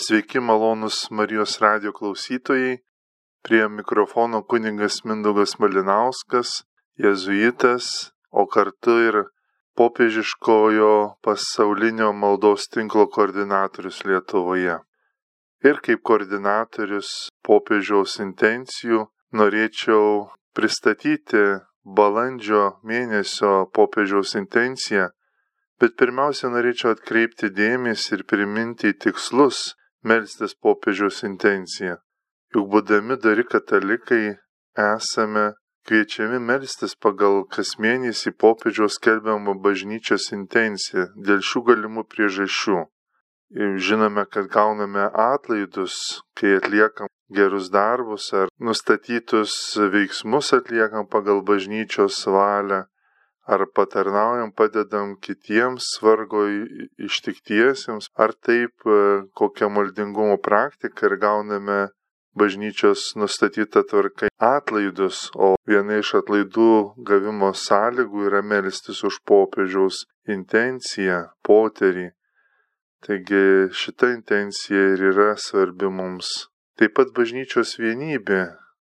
Sveiki 0.00 0.40
malonus 0.40 1.10
Marijos 1.10 1.58
radio 1.60 1.92
klausytojai. 1.92 2.78
Prie 3.42 3.68
mikrofono 3.68 4.42
kuningas 4.46 5.00
Mindaugas 5.04 5.58
Malinauskas, 5.58 6.62
jezuitas, 6.94 8.12
o 8.30 8.46
kartu 8.46 8.94
ir 9.08 9.16
popiežiškojo 9.74 10.92
pasaulinio 11.26 12.12
maldos 12.12 12.68
tinklo 12.70 13.08
koordinatorius 13.10 14.04
Lietuvoje. 14.06 14.76
Ir 15.66 15.82
kaip 15.82 16.04
koordinatorius 16.10 17.10
popiežiaus 17.42 18.20
intencijų 18.22 19.02
norėčiau 19.34 20.28
pristatyti 20.54 21.42
balandžio 21.98 22.68
mėnesio 22.86 23.66
popiežiaus 23.74 24.36
intenciją, 24.38 25.10
bet 25.82 25.98
pirmiausia 25.98 26.54
norėčiau 26.54 26.94
atkreipti 26.94 27.50
dėmesį 27.50 28.20
ir 28.20 28.26
priminti 28.30 28.94
tikslus, 28.94 29.74
melstis 30.04 30.54
popiežiaus 30.54 31.22
intenciją. 31.28 31.96
Juk 32.54 32.68
būdami 32.72 33.18
dari 33.20 33.44
katalikai 33.44 34.36
esame 34.78 35.46
kviečiami 35.88 36.38
melstis 36.50 36.94
pagal 37.04 37.42
kas 37.54 37.74
mėnesį 37.82 38.34
popiežiaus 38.42 38.98
skelbiamą 39.00 39.56
bažnyčios 39.64 40.30
intenciją 40.36 41.08
dėl 41.28 41.44
šių 41.50 41.64
galimų 41.70 42.04
priežasčių. 42.12 42.84
Žinome, 43.88 44.26
kad 44.28 44.50
gauname 44.52 45.06
atlaidus, 45.08 45.94
kai 46.36 46.58
atliekam 46.58 47.08
gerus 47.32 47.70
darbus 47.72 48.28
ar 48.36 48.52
nustatytus 48.60 49.54
veiksmus 49.94 50.52
atliekam 50.58 51.08
pagal 51.08 51.40
bažnyčios 51.50 52.20
valią 52.28 52.84
ar 53.48 53.64
patarnaujam, 53.74 54.50
padedam 54.52 55.14
kitiems 55.24 55.86
vargo 56.04 56.42
ištiktiesiems, 57.08 58.10
ar 58.24 58.34
taip 58.46 58.84
e, 58.84 58.98
kokią 59.40 59.70
maldingumo 59.72 60.36
praktiką 60.48 61.08
ir 61.08 61.16
gauname 61.22 61.78
bažnyčios 62.38 63.14
nustatytą 63.16 63.82
tvarką 63.90 64.28
atlaidus, 64.38 65.30
o 65.34 65.56
viena 65.70 65.98
iš 66.02 66.12
atlaidų 66.20 66.68
gavimo 67.08 67.50
sąlygų 67.64 68.28
yra 68.28 68.44
melstis 68.52 69.00
už 69.08 69.18
popiežiaus 69.30 70.04
intenciją, 70.36 71.24
poterį. 71.48 72.10
Taigi 73.06 73.42
šita 73.80 74.12
intencija 74.12 74.86
ir 74.94 75.04
yra 75.12 75.32
svarbi 75.40 75.90
mums. 76.00 76.48
Taip 76.78 76.94
pat 76.98 77.14
bažnyčios 77.16 77.76
vienybė, 77.80 78.42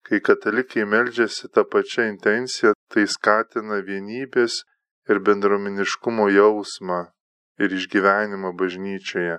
kai 0.05 0.19
katalikai 0.27 0.85
meldžiasi 0.85 1.49
tą 1.53 1.63
pačią 1.71 2.05
intenciją, 2.11 2.73
tai 2.91 3.07
skatina 3.15 3.81
vienybės 3.89 4.61
ir 5.09 5.21
bendruomeniškumo 5.27 6.29
jausmą 6.33 7.01
ir 7.61 7.73
išgyvenimą 7.79 8.53
bažnyčioje. 8.59 9.37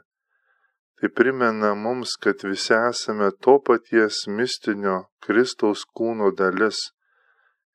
Tai 0.96 1.08
primena 1.18 1.74
mums, 1.74 2.16
kad 2.22 2.42
visi 2.50 2.74
esame 2.74 3.28
to 3.44 3.58
paties 3.68 4.24
mistinio 4.38 4.96
Kristaus 5.24 5.84
kūno 5.96 6.30
dalis 6.40 6.78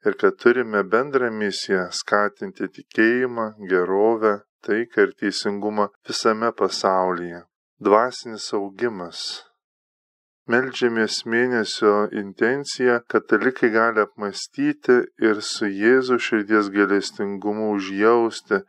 ir 0.06 0.18
kad 0.22 0.40
turime 0.42 0.82
bendrą 0.96 1.30
misiją 1.44 1.84
skatinti 1.94 2.68
tikėjimą, 2.78 3.46
gerovę, 3.72 4.34
taiką 4.66 5.06
ir 5.06 5.14
teisingumą 5.22 5.88
visame 6.10 6.50
pasaulyje. 6.64 7.46
Dvasinis 7.82 8.50
augimas 8.58 9.22
Meldžiamės 10.50 11.20
mėnesio 11.30 12.08
intenciją, 12.18 12.96
katalikai 13.14 13.70
gali 13.70 14.02
apmastyti 14.02 14.96
ir 15.22 15.42
su 15.46 15.68
Jėzų 15.70 16.18
širdies 16.18 16.72
galestingumu 16.74 17.68
užjausti 17.76 18.64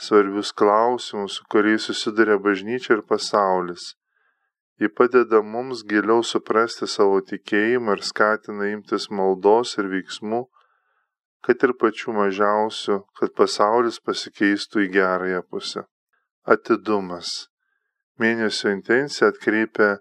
svarbius 0.00 0.52
klausimus, 0.56 1.36
su 1.36 1.44
kuriais 1.52 1.84
susiduria 1.90 2.38
bažnyčia 2.40 2.96
ir 2.96 3.02
pasaulis. 3.04 3.92
Ji 4.80 4.88
padeda 4.88 5.42
mums 5.42 5.84
giliau 5.84 6.24
suprasti 6.24 6.88
savo 6.88 7.20
tikėjimą 7.20 7.98
ir 7.98 8.02
skatina 8.08 8.70
imtis 8.72 9.10
maldos 9.10 9.76
ir 9.78 9.92
veiksmų, 9.92 10.40
kad 11.44 11.68
ir 11.68 11.76
pačių 11.84 12.16
mažiausių, 12.16 12.98
kad 13.20 13.36
pasaulis 13.36 14.00
pasikeistų 14.00 14.86
į 14.86 14.88
gerąją 14.96 15.44
pusę. 15.52 15.84
Atidumas. 16.48 17.50
Mėnesio 18.18 18.72
intencija 18.72 19.28
atkreipia 19.28 19.98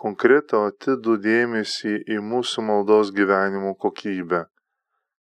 konkretų 0.00 0.62
atidų 0.70 1.16
dėmesį 1.26 1.92
į 2.14 2.20
mūsų 2.30 2.64
maldos 2.64 3.12
gyvenimo 3.16 3.74
kokybę. 3.84 4.46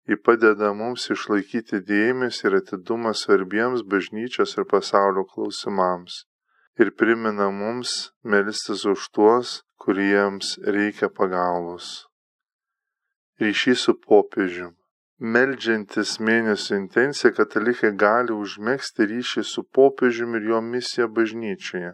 Ji 0.09 0.17
padeda 0.27 0.71
mums 0.81 1.09
išlaikyti 1.15 1.81
dėmesį 1.89 2.47
ir 2.49 2.57
atidumą 2.61 3.11
svarbiems 3.21 3.83
bažnyčios 3.93 4.55
ir 4.57 4.67
pasaulio 4.73 5.25
klausimams. 5.33 6.23
Ir 6.81 6.93
primena 7.01 7.49
mums 7.51 7.95
melstis 8.23 8.85
už 8.93 9.09
tuos, 9.15 9.55
kuriems 9.81 10.55
reikia 10.77 11.11
pagalbos. 11.19 11.91
Ryšys 13.41 13.87
su 13.87 13.97
popiežiumi. 14.07 14.77
Meldžiantis 15.21 16.15
mėnesio 16.27 16.79
intenciją 16.79 17.35
katalikai 17.37 17.91
gali 18.03 18.33
užmėgsti 18.33 19.05
ryšį 19.11 19.43
su 19.45 19.67
popiežiumi 19.77 20.41
ir 20.41 20.47
jo 20.53 20.61
misija 20.73 21.05
bažnyčioje 21.19 21.91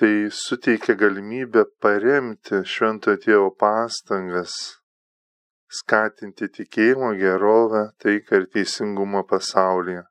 tai 0.00 0.30
suteikia 0.32 0.94
galimybę 0.96 1.66
paremti 1.84 2.62
šventojo 2.64 3.18
tėvo 3.20 3.48
pastangas, 3.60 4.54
skatinti 5.78 6.48
tikėjimo 6.54 7.10
gerovę, 7.18 7.82
taiką 8.00 8.38
ir 8.40 8.46
teisingumą 8.54 9.20
pasaulyje. 9.28 10.06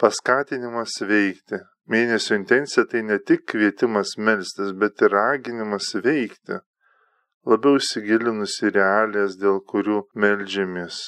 Paskatinimas 0.00 0.96
veikti. 1.04 1.60
Mėnesio 1.92 2.38
intencija 2.38 2.86
tai 2.88 3.02
ne 3.04 3.18
tik 3.20 3.44
kvietimas 3.52 4.14
melstis, 4.16 4.72
bet 4.72 5.04
ir 5.04 5.12
raginimas 5.18 5.92
veikti, 6.06 6.62
labiau 7.44 7.76
įsigilinus 7.76 8.56
į 8.64 8.72
realijas, 8.78 9.36
dėl 9.42 9.60
kurių 9.68 10.06
melžiamės. 10.16 11.02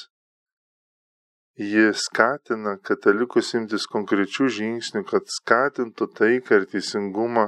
Ji 1.55 1.93
skatina 1.95 2.73
katalikus 2.83 3.53
imtis 3.55 3.85
konkrečių 3.87 4.49
žingsnių, 4.57 5.05
kad 5.07 5.29
skatintų 5.31 6.09
taiką 6.17 6.57
ir 6.59 6.65
teisingumą, 6.73 7.45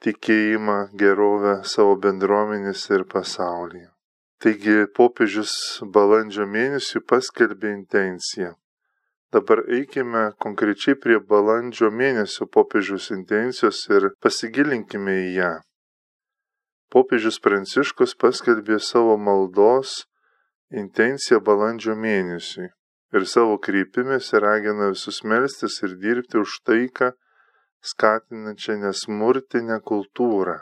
tikėjimą, 0.00 0.76
gerovę 0.96 1.58
savo 1.68 1.98
bendruomenėse 2.00 2.96
ir 2.96 3.04
pasaulyje. 3.12 3.90
Taigi 4.40 4.88
popiežius 4.96 5.52
balandžio 5.84 6.48
mėnesį 6.48 7.04
paskelbė 7.04 7.76
intenciją. 7.76 8.56
Dabar 9.36 9.66
eikime 9.68 10.24
konkrečiai 10.40 10.96
prie 10.96 11.20
balandžio 11.20 11.92
mėnesio 11.92 12.48
popiežiaus 12.48 13.12
intencijos 13.12 13.84
ir 13.92 14.14
pasigilinkime 14.24 15.22
į 15.28 15.30
ją. 15.36 15.54
Popiežius 16.88 17.36
Pranciškus 17.36 18.16
paskelbė 18.16 18.80
savo 18.80 19.20
maldos 19.20 20.06
intenciją 20.72 21.44
balandžio 21.44 22.00
mėnesiui 22.00 22.72
ir 23.16 23.26
savo 23.28 23.58
kreipimėsi 23.66 24.40
ragina 24.44 24.90
visus 24.92 25.22
melstis 25.32 25.78
ir 25.86 25.96
dirbti 26.04 26.40
už 26.42 26.58
taiką, 26.68 27.12
skatinančią 27.92 28.78
nesmurtinę 28.84 29.80
kultūrą. 29.90 30.58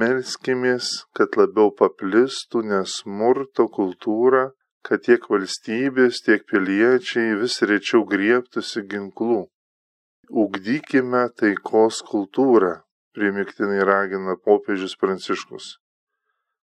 Melskimės, 0.00 0.88
kad 1.16 1.36
labiau 1.40 1.70
paplistų 1.76 2.64
nesmurto 2.72 3.68
kultūra, 3.72 4.50
kad 4.84 5.04
tiek 5.06 5.24
valstybės, 5.32 6.20
tiek 6.26 6.44
piliečiai 6.50 7.36
vis 7.40 7.60
rečiau 7.70 8.04
griebtųsi 8.08 8.84
ginklų. 8.92 9.42
Ugdykime 10.30 11.26
taikos 11.40 12.04
kultūrą, 12.10 12.74
primiktinai 13.16 13.80
ragina 13.88 14.36
popiežius 14.36 14.96
Pranciškus. 15.00 15.79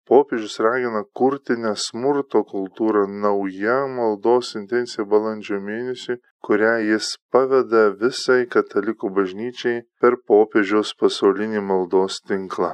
Popiežius 0.07 0.53
ragina 0.63 1.01
kurti 1.19 1.57
nesmurto 1.59 2.39
kultūrą 2.47 3.01
nauja 3.23 3.81
maldos 3.91 4.53
intencija 4.55 5.03
balandžio 5.13 5.59
mėnesį, 5.65 6.15
kurią 6.47 6.75
jis 6.89 7.09
paveda 7.35 7.81
visai 8.03 8.45
katalikų 8.53 9.11
bažnyčiai 9.17 9.81
per 9.99 10.15
popiežiaus 10.31 10.93
pasaulinį 11.01 11.65
maldos 11.73 12.21
tinklą. 12.29 12.71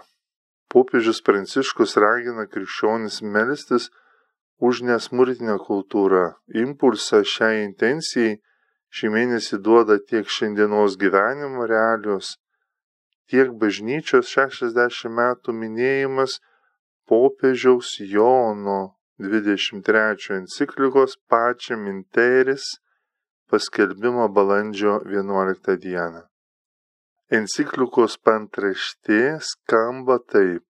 Popiežius 0.70 1.24
Pranciškus 1.26 1.98
ragina 2.06 2.46
krikščionis 2.54 3.20
melstis 3.26 3.90
už 4.62 4.86
nesmurtinę 4.92 5.58
kultūrą. 5.66 6.24
Impulsą 6.66 7.26
šiai 7.34 7.66
intencijai 7.66 8.38
šį 8.94 9.14
mėnesį 9.18 9.64
duoda 9.66 9.98
tiek 9.98 10.30
šiandienos 10.30 11.02
gyvenimo 11.02 11.66
realios, 11.66 12.36
tiek 13.26 13.50
bažnyčios 13.58 14.30
60 14.38 15.10
metų 15.18 15.54
minėjimas, 15.58 16.38
popiežiaus 17.10 17.96
Jono 18.00 18.96
23 19.20 20.38
enciklikos 20.40 21.18
Pačiam 21.30 21.88
Interis 21.88 22.66
paskelbimo 23.50 24.28
balandžio 24.28 25.00
11 25.06 25.78
dieną. 25.78 26.24
Enciklikos 27.34 28.18
pantraštė 28.26 29.40
skamba 29.42 30.18
taip 30.34 30.64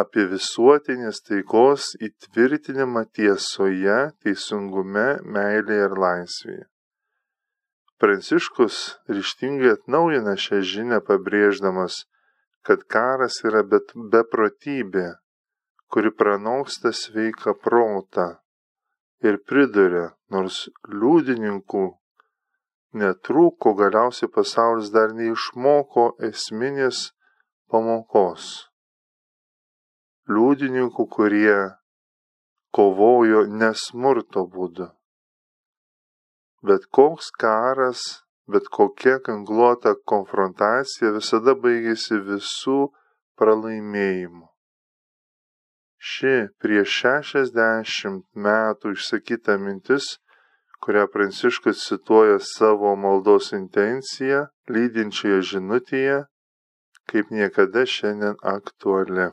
apie 0.00 0.26
visuotinės 0.30 1.22
taikos 1.26 1.88
įtvirtinimą 2.06 3.02
tiesoje, 3.16 3.98
teisingume, 4.22 5.08
meilėje 5.24 5.88
ir 5.88 5.96
laisvėje. 6.04 6.66
Pranciškus 8.00 8.76
ryštingai 9.12 9.74
atnaujina 9.74 10.36
šią 10.44 10.60
žinę 10.72 11.00
pabrėždamas, 11.08 12.04
kad 12.64 12.86
karas 12.94 13.42
yra 13.44 13.60
bet 13.66 13.92
beprotybė, 14.14 15.08
kuri 15.90 16.10
pranoksta 16.14 16.92
sveiką 16.94 17.56
protą 17.64 18.28
ir 19.26 19.40
priduria, 19.48 20.10
nors 20.30 20.68
liudininkų 20.88 21.84
netrūko, 23.00 23.74
galiausiai 23.78 24.30
pasaulis 24.34 24.90
dar 24.94 25.14
neišmoko 25.18 26.06
esminės 26.30 27.10
pamokos. 27.70 28.48
Liudininkų, 30.30 31.06
kurie 31.10 31.58
kovojo 32.74 33.44
nesmurto 33.60 34.46
būdu. 34.46 34.90
Bet 36.66 36.86
koks 36.92 37.30
karas, 37.40 38.02
bet 38.46 38.68
kokia 38.68 39.18
kangluota 39.24 39.94
konfrontacija 40.12 41.14
visada 41.16 41.56
baigėsi 41.56 42.20
visų 42.26 42.78
pralaimėjimu. 43.40 44.49
Ši 46.00 46.48
prieš 46.56 47.04
60 47.04 48.24
metų 48.32 48.96
išsakyta 48.96 49.60
mintis, 49.60 50.16
kurią 50.80 51.04
Pranciškus 51.12 51.84
cituoja 51.88 52.38
savo 52.40 52.96
maldos 52.96 53.52
intenciją, 53.52 54.48
lydinčioje 54.72 55.44
žinutėje, 55.50 56.24
kaip 57.12 57.28
niekada 57.36 57.84
šiandien 57.84 58.40
aktuali. 58.54 59.28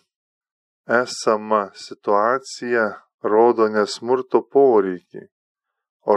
Esama 0.99 1.63
situacija 1.85 2.85
rodo 3.23 3.71
nesmurto 3.71 4.43
poreikį. 4.57 5.23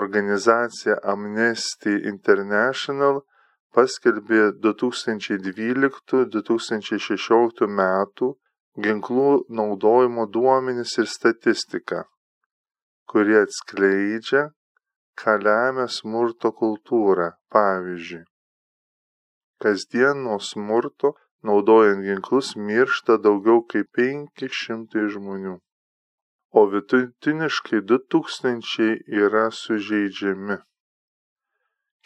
Organizacija 0.00 0.98
Amnesty 1.14 1.94
International 2.10 3.22
paskelbė 3.74 4.42
2012-2016 4.66 7.66
metų 7.80 8.28
ginklų 8.78 9.44
naudojimo 9.60 10.26
duomenis 10.34 10.96
ir 11.02 11.08
statistiką, 11.10 12.04
kurie 13.10 13.40
atskleidžia, 13.42 14.50
ką 15.18 15.38
lemia 15.44 15.88
smurto 15.88 16.52
kultūra. 16.62 17.32
Pavyzdžiui, 17.50 18.22
kasdien 19.62 20.22
nuo 20.26 20.38
smurto 20.38 21.16
naudojant 21.42 22.06
ginklus 22.06 22.54
miršta 22.68 23.18
daugiau 23.24 23.64
kaip 23.72 23.90
500 23.98 25.08
žmonių 25.16 25.58
o 26.50 26.66
vidutiniškai 26.72 27.80
du 27.88 27.98
tūkstančiai 28.12 28.96
yra 29.22 29.46
sužeidžiami. 29.54 30.56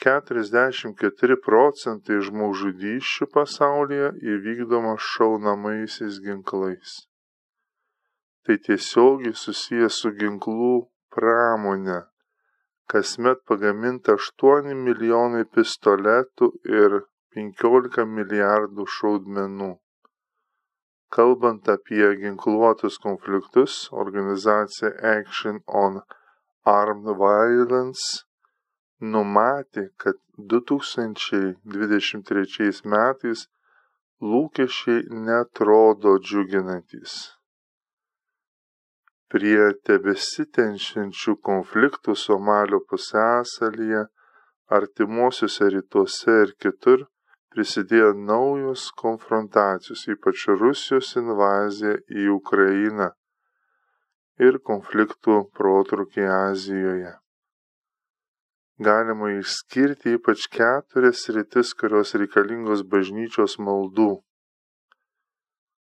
44 0.02 1.36
procentai 1.44 2.16
žmogžudysčių 2.26 3.28
pasaulyje 3.34 4.08
įvykdoma 4.34 4.96
šaunamaisiais 5.10 6.18
ginklais. 6.24 6.96
Tai 8.44 8.56
tiesiogiai 8.66 9.36
susijęs 9.42 10.00
su 10.02 10.10
ginklų 10.18 10.72
pramonė. 11.14 12.00
Kasmet 12.90 13.40
pagaminta 13.48 14.18
8 14.18 14.74
milijonai 14.88 15.46
pistoletų 15.56 16.50
ir 16.82 16.98
15 17.38 18.04
milijardų 18.18 18.90
šaudmenų. 18.98 19.70
Kalbant 21.14 21.70
apie 21.70 22.10
ginkluotus 22.20 22.98
konfliktus, 22.98 23.80
organizacija 24.04 24.90
Action 25.14 25.62
on 25.86 26.02
Armed 26.66 27.16
Violence 27.22 28.24
numatė, 29.12 29.84
kad 30.00 30.16
2023 30.52 32.82
metais 32.94 33.40
lūkesčiai 34.32 35.00
netrodo 35.28 36.12
džiuginantis. 36.18 37.14
Prie 39.34 39.62
tebesitenčiančių 39.88 41.32
konfliktų 41.48 42.14
Somalio 42.14 42.78
pusęsalyje, 42.90 44.02
artimuosiuose 44.78 45.64
rytuose 45.74 46.36
ir 46.44 46.50
kitur 46.62 47.02
prisidėjo 47.54 48.12
naujos 48.28 48.82
konfrontacijos, 49.02 50.06
ypač 50.14 50.46
Rusijos 50.62 51.10
invazija 51.20 51.94
į 52.22 52.24
Ukrainą 52.36 53.10
ir 54.42 54.54
konfliktų 54.70 55.34
protrukiai 55.58 56.30
Azijoje. 56.38 57.12
Galima 58.82 59.30
išskirti 59.30 60.16
ypač 60.18 60.48
keturias 60.50 61.28
rytis, 61.30 61.70
kurios 61.78 62.14
reikalingos 62.18 62.82
bažnyčios 62.82 63.54
maldų. 63.62 64.08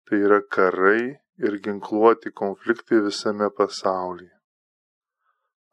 Tai 0.06 0.18
yra 0.22 0.38
karai 0.46 1.18
ir 1.42 1.58
ginkluoti 1.64 2.30
konfliktai 2.30 3.00
visame 3.08 3.50
pasaulyje. 3.50 4.30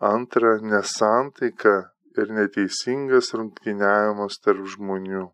Antra, 0.01 0.57
nesantaika 0.57 1.75
ir 2.18 2.33
neteisingas 2.33 3.30
rungtyniavimas 3.38 4.42
tarp 4.42 4.66
žmonių. 4.74 5.30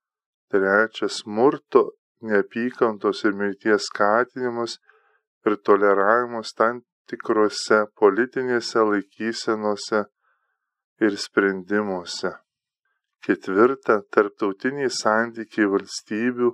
Trečia- 0.51 1.07
smurto, 1.19 1.95
neapykantos 2.21 3.23
ir 3.23 3.39
mirties 3.39 3.87
skatinimas 3.87 4.79
ir 5.45 5.55
toleravimas 5.55 6.51
tam 6.59 6.83
tikrose 7.07 7.85
politinėse 7.95 8.83
laikysenose 8.91 10.05
ir 10.99 11.17
sprendimuose. 11.17 12.31
Ketvirta- 13.25 14.01
tarptautiniai 14.15 14.91
santykiai 15.01 15.67
valstybių, 15.73 16.51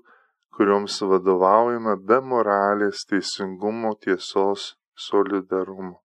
kurioms 0.56 1.02
vadovaujama 1.12 1.96
be 2.10 2.18
moralės, 2.32 3.04
teisingumo, 3.10 3.92
tiesos, 4.06 4.74
solidarumo. 5.08 6.00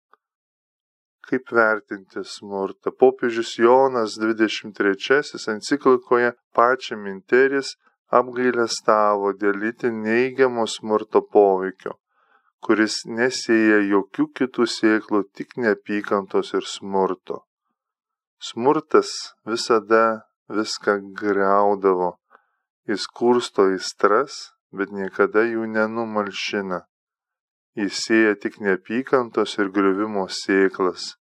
Kaip 1.27 1.51
vertinti 1.51 2.23
smurtą? 2.23 2.93
Popiežius 3.03 3.57
Jonas 3.59 4.15
23 4.23 5.49
enciklikoje 5.55 6.31
pačią 6.55 6.97
minteris 7.03 7.73
apgailestavo 8.19 9.33
dėl 9.41 9.67
itin 9.73 9.99
neigiamo 10.05 10.67
smurto 10.71 11.25
poveikio, 11.37 11.97
kuris 12.63 13.01
nesėja 13.19 13.81
jokių 13.91 14.29
kitų 14.41 14.69
sėklų, 14.77 15.25
tik 15.35 15.59
neapykantos 15.59 16.55
ir 16.55 16.71
smurto. 16.77 17.43
Smurtas 18.47 19.13
visada 19.49 20.05
viską 20.59 20.99
greudavo, 21.21 22.13
jis 22.87 23.07
kursto 23.21 23.71
įstras, 23.75 24.43
bet 24.77 24.93
niekada 24.95 25.43
jų 25.49 25.67
nenumalšina 25.73 26.85
jis 27.77 27.97
sėja 28.07 28.35
tik 28.41 28.57
neapykantos 28.65 29.59
ir 29.61 29.71
griuvimo 29.77 30.25
sėklas. 30.33 31.15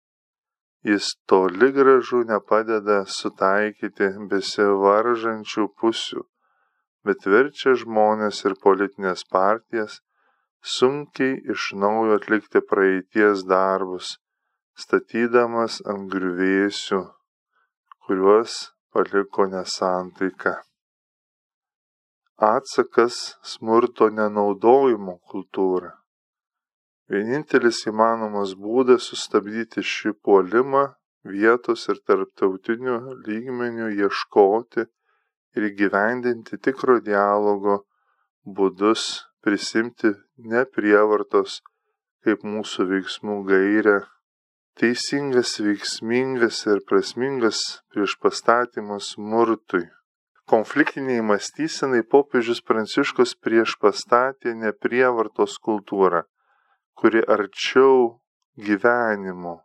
Jis 0.88 1.10
toli 1.27 1.72
gražu 1.75 2.22
nepadeda 2.29 3.01
sutaikyti 3.12 4.12
besivaržančių 4.32 5.65
pusių, 5.82 6.24
bet 7.08 7.25
verčia 7.34 7.74
žmonės 7.82 8.44
ir 8.48 8.55
politinės 8.65 9.25
partijas 9.38 10.00
sunkiai 10.75 11.41
iš 11.55 11.74
naujo 11.82 12.20
atlikti 12.22 12.62
praeities 12.70 13.44
darbus, 13.50 14.15
statydamas 14.86 15.82
ant 15.91 16.08
griuvėsių, 16.13 17.01
kuriuos 18.05 18.55
paliko 18.93 19.45
nesantaika. 19.51 20.51
Atsakas 22.38 23.15
smurto 23.51 24.09
nenaudojimo 24.17 25.15
kultūra. 25.31 25.89
Vienintelis 27.09 27.79
įmanomas 27.89 28.53
būdas 28.62 29.09
sustabdyti 29.09 29.81
šį 29.93 30.13
puolimą 30.25 30.83
vietos 31.35 31.88
ir 31.93 32.01
tarptautiniu 32.07 33.00
lygmeniu 33.25 33.89
ieškoti 34.05 34.85
ir 35.57 35.69
įgyvendinti 35.71 36.62
tikro 36.62 37.00
dialogo 37.09 37.79
būdus, 38.45 39.25
prisimti 39.41 40.13
neprievartos 40.53 41.62
kaip 42.25 42.45
mūsų 42.45 42.85
veiksmų 42.91 43.41
gairę, 43.50 44.00
teisingas, 44.79 45.58
veiksmingas 45.63 46.65
ir 46.67 46.84
prasmingas 46.89 47.62
prieš 47.94 48.17
pastatymas 48.22 49.15
smurtui. 49.15 49.88
Konfliktiniai 50.46 51.25
mąstysenai 51.25 52.03
popiežius 52.05 52.62
Pranciškus 52.62 53.34
prieš 53.41 53.79
pastatė 53.82 54.53
neprievartos 54.53 55.58
kultūrą 55.58 56.25
kuri 56.96 57.22
arčiau 57.36 58.22
gyvenimo. 58.67 59.55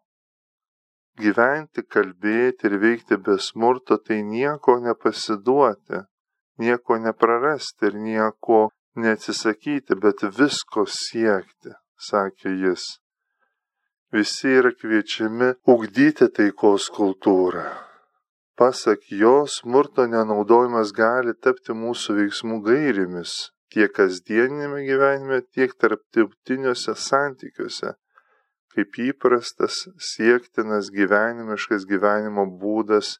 Gyventi, 1.21 1.85
kalbėti 1.95 2.69
ir 2.69 2.76
veikti 2.83 3.19
be 3.26 3.37
smurto 3.43 3.99
tai 4.07 4.21
nieko 4.26 4.79
nepasiduoti, 4.87 6.00
nieko 6.62 6.99
neprarasti 7.07 7.90
ir 7.90 7.99
nieko 8.07 8.61
neatsisakyti, 9.02 9.99
bet 10.02 10.25
visko 10.38 10.87
siekti, 10.88 11.75
sakė 12.09 12.55
jis. 12.64 12.87
Visi 14.12 14.57
yra 14.59 14.73
kviečiami 14.75 15.52
ugdyti 15.71 16.26
taikos 16.35 16.88
kultūrą. 16.97 17.69
Pasak 18.59 19.07
jo, 19.23 19.47
smurto 19.47 20.05
nenaudojimas 20.11 20.90
gali 20.93 21.33
tapti 21.47 21.76
mūsų 21.85 22.17
veiksmų 22.19 22.59
gairėmis 22.67 23.37
tiek 23.71 23.93
kasdieninėme 23.95 24.83
gyvenime, 24.85 25.40
tiek 25.55 25.75
tarptautiniuose 25.79 26.97
santykiuose, 26.99 27.95
kaip 28.75 28.99
įprastas 29.07 29.85
siektinas 30.11 30.90
gyvenimiškas 30.95 31.87
gyvenimo 31.90 32.47
būdas 32.62 33.19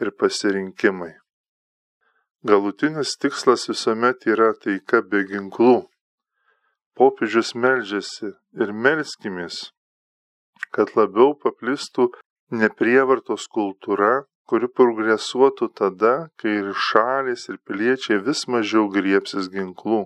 ir 0.00 0.12
pasirinkimai. 0.20 1.12
Galutinis 2.44 3.14
tikslas 3.20 3.68
visuomet 3.70 4.26
yra 4.28 4.52
taika 4.60 5.00
be 5.04 5.24
ginklų. 5.28 5.84
Popiežius 6.94 7.54
melžiasi 7.58 8.34
ir 8.60 8.72
melskimės, 8.86 9.73
kad 10.72 10.94
labiau 10.96 11.34
paplistų 11.34 12.08
neprievartos 12.60 13.46
kultūra, 13.56 14.24
kuri 14.48 14.68
progresuotų 14.68 15.70
tada, 15.78 16.14
kai 16.40 16.58
ir 16.60 16.72
šalis, 16.88 17.48
ir 17.48 17.58
piliečiai 17.66 18.20
vis 18.26 18.44
mažiau 18.48 18.88
griepsis 18.92 19.48
ginklų. 19.52 20.04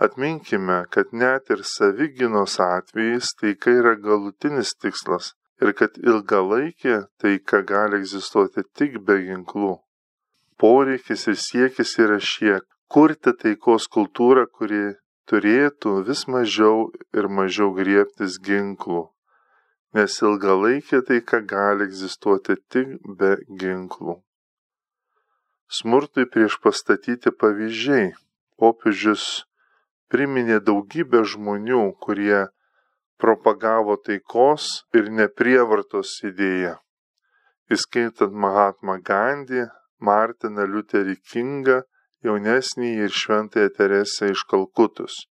Atminkime, 0.00 0.84
kad 0.94 1.12
net 1.12 1.50
ir 1.52 1.64
savigynos 1.66 2.56
atvejais 2.64 3.34
taika 3.40 3.74
yra 3.82 3.96
galutinis 4.00 4.72
tikslas 4.80 5.34
ir 5.60 5.74
kad 5.76 5.98
ilgalaikė 6.00 7.02
taika 7.20 7.60
gali 7.68 8.00
egzistuoti 8.00 8.64
tik 8.78 8.96
be 9.04 9.18
ginklų. 9.26 9.74
Poreikis 10.60 11.26
ir 11.28 11.36
siekis 11.36 11.98
yra 12.00 12.18
šie- 12.32 12.60
kurti 12.94 13.36
taikos 13.42 13.88
kultūrą, 13.96 14.46
kuri 14.48 14.96
turėtų 15.28 15.92
vis 16.06 16.26
mažiau 16.26 16.90
ir 17.12 17.28
mažiau 17.28 17.74
griebtis 17.76 18.38
ginklų 18.40 19.10
nes 19.96 20.16
ilgalaikė 20.22 21.00
taika 21.06 21.40
gali 21.52 21.86
egzistuoti 21.88 22.56
tik 22.72 22.96
be 23.20 23.36
ginklų. 23.62 24.20
Smurtui 25.70 26.26
prieš 26.26 26.58
pastatyti 26.62 27.30
pavyzdžiai. 27.42 28.10
Popiežius 28.60 29.26
priminė 30.12 30.58
daugybę 30.60 31.22
žmonių, 31.32 31.84
kurie 32.02 32.48
propagavo 33.22 33.96
taikos 34.08 34.66
ir 34.96 35.08
neprievartos 35.20 36.16
idėją, 36.26 36.74
įskaitant 37.72 38.34
Mahatma 38.44 38.98
Gandhi, 39.10 39.64
Martiną 40.00 40.66
Liuterį 40.74 41.16
Kingą, 41.32 41.80
jaunesnį 42.26 42.92
ir 43.06 43.16
šventąją 43.22 43.72
Teresę 43.76 44.32
iš 44.34 44.44
Kalkutus. 44.50 45.29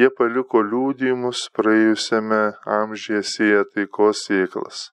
Jie 0.00 0.08
paliko 0.18 0.62
liūdėjimus 0.64 1.40
praėjusiame 1.56 2.40
amžiuje 2.78 3.18
sėję 3.30 3.64
taikos 3.74 4.22
sėklas. 4.28 4.86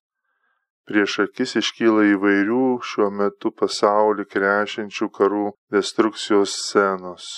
Prieš 0.90 1.14
akis 1.24 1.56
iškyla 1.62 2.04
įvairių 2.16 2.64
šiuo 2.90 3.08
metu 3.20 3.52
pasaulį 3.62 4.26
krešinčių 4.34 5.08
karų 5.20 5.46
destrukcijos 5.76 6.58
scenos. 6.66 7.30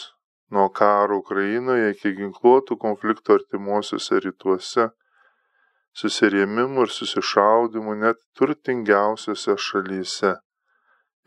Nuo 0.55 0.69
karo 0.79 1.19
Ukrainoje 1.21 1.91
iki 1.93 2.15
ginkluotų 2.17 2.79
konfliktų 2.81 3.37
artimuosiuose 3.37 4.23
rytuose, 4.25 4.87
susirėmimų 6.01 6.87
ir 6.87 6.95
susišaudimų 6.97 7.97
net 8.05 8.23
turtingiausiose 8.39 9.57
šalyse. 9.67 10.33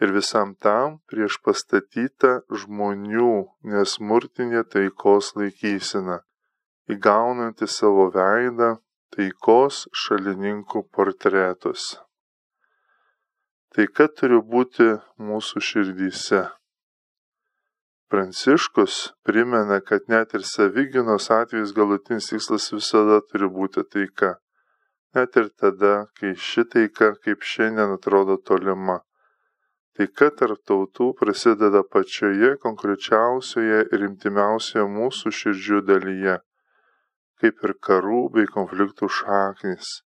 Ir 0.04 0.12
visam 0.12 0.52
tam 0.60 1.00
prieš 1.08 1.40
pastatytą 1.46 2.36
žmonių 2.62 3.32
nesmurtinė 3.72 4.64
taikos 4.76 5.32
laikysena 5.40 6.20
įgaunanti 6.92 7.68
savo 7.70 8.10
veidą 8.12 8.74
taikos 9.14 9.84
šalininkų 10.04 10.82
portretus. 10.92 11.94
Taika 13.74 14.06
turi 14.18 14.38
būti 14.52 14.90
mūsų 15.28 15.62
širdyse. 15.68 16.42
Pranciškus 18.12 18.98
primena, 19.26 19.80
kad 19.80 20.04
net 20.12 20.36
ir 20.38 20.44
savyginos 20.46 21.30
atvejais 21.34 21.72
galutinis 21.74 22.28
tikslas 22.30 22.68
visada 22.74 23.18
turi 23.30 23.48
būti 23.50 23.82
taika. 23.90 24.36
Net 25.14 25.38
ir 25.40 25.50
tada, 25.58 25.94
kai 26.18 26.34
ši 26.36 26.66
taika 26.70 27.14
kaip 27.24 27.42
šiandien 27.42 27.96
atrodo 27.96 28.36
tolima. 28.36 29.00
Taika 29.94 30.30
tarp 30.34 30.64
tautų 30.66 31.12
prasideda 31.18 31.84
pačioje 31.86 32.56
konkrečiausioje 32.62 33.84
ir 33.94 34.08
intimiausioje 34.08 34.88
mūsų 34.90 35.30
širdžių 35.40 35.84
dalyje 35.90 36.40
kaip 37.44 37.64
ir 37.66 37.74
karų 37.86 38.20
bei 38.34 38.48
konfliktų 38.48 39.08
šaknis. 39.18 40.00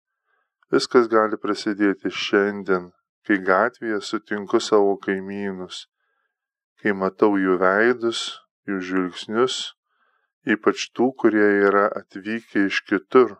Viskas 0.72 1.08
gali 1.12 1.38
prasidėti 1.42 2.08
šiandien, 2.08 2.90
kai 3.26 3.36
gatvėje 3.48 3.98
sutinku 4.08 4.60
savo 4.62 4.94
kaimynus, 5.02 5.82
kai 6.80 6.94
matau 6.96 7.34
jų 7.38 7.58
veidus, 7.60 8.22
jų 8.70 8.78
žvilgsnius, 8.88 9.58
ypač 10.46 10.88
tų, 10.96 11.10
kurie 11.20 11.48
yra 11.68 11.86
atvykę 12.00 12.66
iš 12.70 12.80
kitur, 12.88 13.36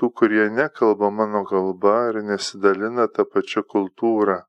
tų, 0.00 0.10
kurie 0.18 0.48
nekalba 0.52 1.12
mano 1.14 1.44
kalba 1.48 1.96
ir 2.10 2.22
nesidalina 2.32 3.06
tą 3.12 3.28
pačią 3.28 3.62
kultūrą, 3.62 4.40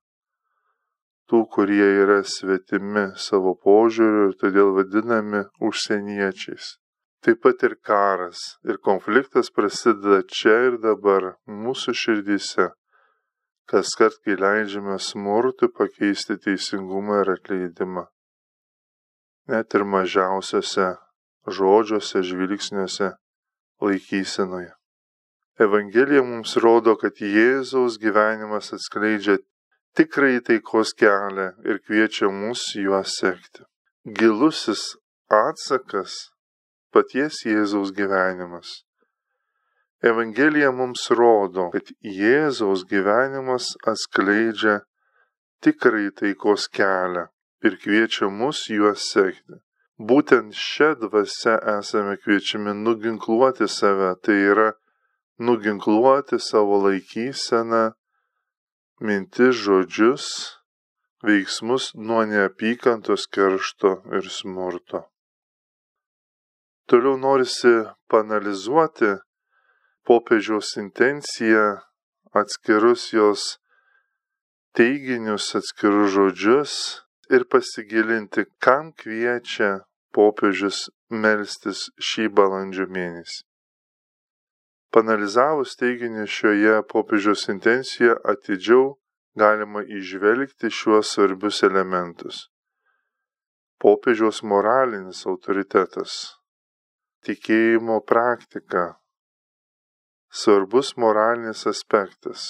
tų, 1.30 1.44
kurie 1.54 1.86
yra 2.02 2.20
svetimi 2.26 3.10
savo 3.16 3.54
požiūriu 3.66 4.28
ir 4.28 4.36
todėl 4.40 4.72
vadinami 4.76 5.44
užsieniečiais. 5.68 6.76
Taip 7.24 7.42
pat 7.44 7.62
ir 7.68 7.76
karas 7.84 8.40
ir 8.66 8.80
konfliktas 8.82 9.52
prasideda 9.54 10.22
čia 10.26 10.56
ir 10.70 10.78
dabar 10.82 11.34
mūsų 11.46 11.94
širdyse, 12.02 12.70
kas 13.70 13.92
kart, 13.98 14.16
kai 14.24 14.38
leidžiame 14.40 14.96
smurtui 14.98 15.68
pakeisti 15.76 16.38
teisingumą 16.40 17.20
ir 17.24 17.34
atleidimą. 17.36 18.08
Net 19.52 19.76
ir 19.76 19.84
mažiausiose 19.84 20.88
žodžiuose, 21.46 22.22
žvilgsniuose, 22.24 23.12
laikysenoje. 23.84 24.72
Evangelija 25.60 26.22
mums 26.24 26.56
rodo, 26.56 26.96
kad 26.96 27.20
Jėzaus 27.20 27.98
gyvenimas 28.00 28.72
atskleidžia 28.72 29.36
tikrai 29.96 30.40
taikos 30.46 30.92
kelią 31.00 31.48
ir 31.68 31.80
kviečia 31.86 32.30
mus 32.40 32.62
juo 32.84 33.02
sekti. 33.04 33.64
Gilusis 34.18 34.82
atsakas 35.30 36.14
paties 36.92 37.42
Jėzaus 37.46 37.92
gyvenimas. 37.94 38.82
Evangelija 40.02 40.70
mums 40.72 41.10
rodo, 41.12 41.68
kad 41.74 41.90
Jėzaus 42.00 42.86
gyvenimas 42.88 43.74
atskleidžia 43.92 44.80
tikrai 45.60 46.08
taikos 46.16 46.68
kelią 46.72 47.26
ir 47.66 47.76
kviečia 47.82 48.30
mus 48.32 48.64
juos 48.72 49.04
sekti. 49.12 49.60
Būtent 50.00 50.56
šią 50.56 50.94
dvasę 51.02 51.58
esame 51.76 52.16
kviečiami 52.22 52.72
nuginkluoti 52.84 53.68
save, 53.68 54.14
tai 54.24 54.38
yra 54.52 54.70
nuginkluoti 55.44 56.38
savo 56.40 56.78
laikyseną, 56.86 57.90
mintis, 59.00 59.56
žodžius, 59.64 60.26
veiksmus 61.24 61.92
nuo 61.94 62.24
neapykantos 62.28 63.26
keršto 63.34 63.90
ir 64.16 64.28
smurto. 64.28 65.04
Toliau 66.88 67.16
norisi 67.16 67.74
panalizuoti 68.10 69.12
popiežiaus 70.06 70.76
intenciją, 70.84 71.66
atskirus 72.40 73.12
jos 73.12 73.42
teiginius, 74.76 75.54
atskirus 75.58 76.10
žodžius 76.16 76.74
ir 77.30 77.46
pasigilinti, 77.52 78.46
kam 78.64 78.90
kviečia 78.92 79.84
popiežius 80.14 80.88
melstis 81.10 81.88
šį 82.08 82.26
balandžio 82.34 82.88
mėnesį. 82.90 83.49
Panalizavus 84.90 85.76
teiginį 85.78 86.24
šioje 86.26 86.80
popiežiaus 86.90 87.46
intencijoje 87.52 88.16
atidžiau 88.32 88.88
galima 89.38 89.84
išvelgti 89.86 90.70
šiuos 90.74 91.14
svarbius 91.14 91.62
elementus. 91.68 92.48
Popiežiaus 93.80 94.42
moralinis 94.42 95.22
autoritetas 95.30 96.40
tikėjimo 97.26 98.00
praktika. 98.08 98.96
Svarbus 100.30 100.94
moralinis 100.96 101.66
aspektas. 101.70 102.44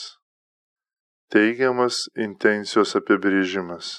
Teigiamas 1.30 2.06
intencijos 2.18 2.96
apibrėžimas. 2.98 3.92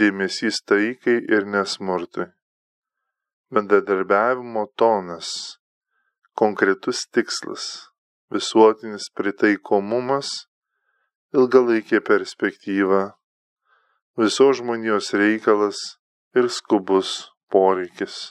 Dėmesys 0.00 0.60
taikai 0.64 1.20
ir 1.36 1.46
nesmurtui. 1.46 2.30
Bendradarbiavimo 3.52 4.66
tonas. 4.78 5.59
Konkretus 6.38 7.06
tikslas. 7.12 7.68
Visuotinis 8.30 9.10
pritaikomumas. 9.14 10.32
Ilgalaikė 11.34 12.02
perspektyva. 12.02 13.14
Visos 14.18 14.58
žmonijos 14.58 15.14
reikalas 15.14 15.80
ir 16.34 16.50
skubus 16.50 17.30
poreikis 17.50 18.30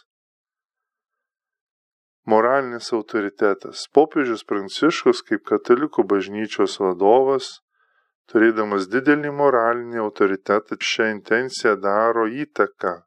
moralinis 2.29 2.94
autoritetas. 2.94 3.88
Popiežius 3.96 4.46
Pranciškus 4.50 5.24
kaip 5.25 5.46
katalikų 5.50 6.06
bažnyčios 6.13 6.77
vadovas, 6.84 7.60
turėdamas 8.29 8.88
didelį 8.94 9.34
moralinį 9.41 10.01
autoritetą, 10.06 10.77
šią 10.91 11.10
intenciją 11.15 11.75
daro 11.82 12.27
įtaką 12.29 13.00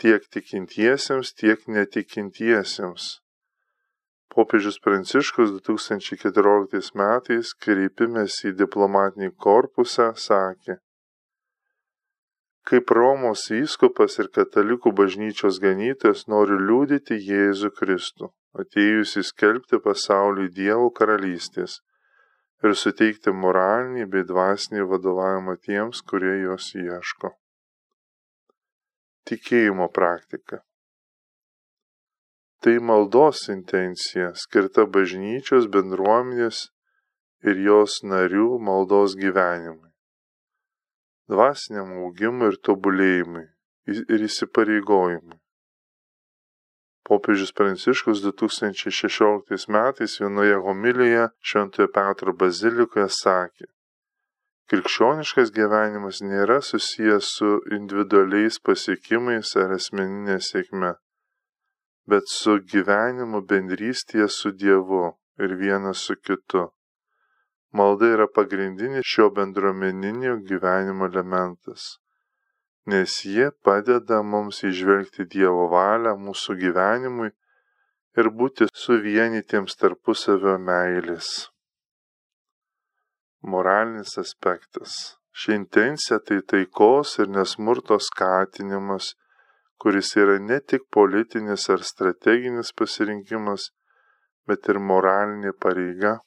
tiek 0.00 0.24
tikintiesiems, 0.32 1.34
tiek 1.36 1.66
netikintiesiems. 1.68 3.19
Popiežius 4.30 4.78
Pranciškus 4.84 5.56
2014 5.56 6.94
metais 7.00 7.50
kreipimės 7.64 8.38
į 8.46 8.54
diplomatinį 8.60 9.32
korpusą 9.46 10.12
sakė, 10.28 10.78
Kaip 12.70 12.90
Romos 12.94 13.48
vyskupas 13.50 14.18
ir 14.22 14.28
katalikų 14.36 14.92
bažnyčios 14.98 15.56
ganytojas 15.62 16.26
noriu 16.30 16.58
liūdyti 16.60 17.16
Jėzų 17.28 17.70
Kristų, 17.78 18.28
atėjusi 18.62 19.24
skelbti 19.26 19.80
pasauliui 19.86 20.52
Dievo 20.58 20.90
karalystės 20.98 21.80
ir 22.62 22.76
suteikti 22.76 23.34
moralinį 23.34 24.06
bei 24.12 24.26
dvasinį 24.28 24.86
vadovavimą 24.92 25.56
tiems, 25.66 26.04
kurie 26.12 26.36
jos 26.44 26.70
ieško. 26.76 27.32
Tikėjimo 29.26 29.88
praktika. 29.96 30.62
Tai 32.60 32.76
maldos 32.84 33.46
intencija 33.48 34.34
skirta 34.36 34.84
bažnyčios 34.96 35.68
bendruomenės 35.76 36.66
ir 37.48 37.62
jos 37.66 38.02
narių 38.04 38.58
maldos 38.60 39.16
gyvenimui 39.16 39.90
dvasiniam 41.30 41.92
augimui 42.04 42.50
ir 42.50 42.58
tobulėjimui 42.66 43.46
ir 43.90 44.24
įsipareigojimui. 44.26 45.38
Popiežius 47.06 47.52
Pranciškus 47.58 48.22
2016 48.22 49.70
metais 49.76 50.16
vienoje 50.22 50.56
homilijoje 50.66 51.28
Šventojo 51.50 51.90
Petro 51.94 52.34
bazilikoje 52.42 53.08
sakė, 53.16 53.68
Krikščioniškas 54.70 55.50
gyvenimas 55.54 56.20
nėra 56.22 56.60
susijęs 56.62 57.30
su 57.38 57.56
individualiais 57.78 58.60
pasiekimais 58.66 59.56
ar 59.58 59.74
asmeninė 59.74 60.36
sėkme, 60.46 60.92
bet 62.10 62.28
su 62.32 62.58
gyvenimu 62.72 63.40
bendrystėje 63.52 64.28
su 64.36 64.52
Dievu 64.62 65.06
ir 65.44 65.56
vienas 65.62 66.04
su 66.08 66.16
kitu. 66.28 66.66
Malda 67.72 68.08
yra 68.14 68.26
pagrindinis 68.38 69.06
šio 69.06 69.28
bendruomeninio 69.34 70.38
gyvenimo 70.48 71.06
elementas, 71.12 71.84
nes 72.90 73.20
jie 73.24 73.50
padeda 73.66 74.22
mums 74.32 74.64
išvelgti 74.70 75.28
Dievo 75.34 75.68
valią 75.74 76.16
mūsų 76.26 76.58
gyvenimui 76.64 77.30
ir 78.18 78.30
būti 78.40 78.66
suvienytiems 78.84 79.78
tarpusavio 79.78 80.56
meilės. 80.58 81.30
Moralinis 83.52 84.18
aspektas. 84.20 84.96
Ši 85.30 85.54
intencija 85.54 86.18
tai 86.26 86.40
taikos 86.52 87.14
ir 87.22 87.30
nesmurto 87.30 87.96
skatinimas, 88.02 89.14
kuris 89.80 90.14
yra 90.22 90.38
ne 90.38 90.60
tik 90.60 90.88
politinis 90.92 91.68
ar 91.74 91.84
strateginis 91.92 92.74
pasirinkimas, 92.76 93.70
bet 94.48 94.68
ir 94.68 94.80
moralinė 94.90 95.54
pareiga 95.66 96.18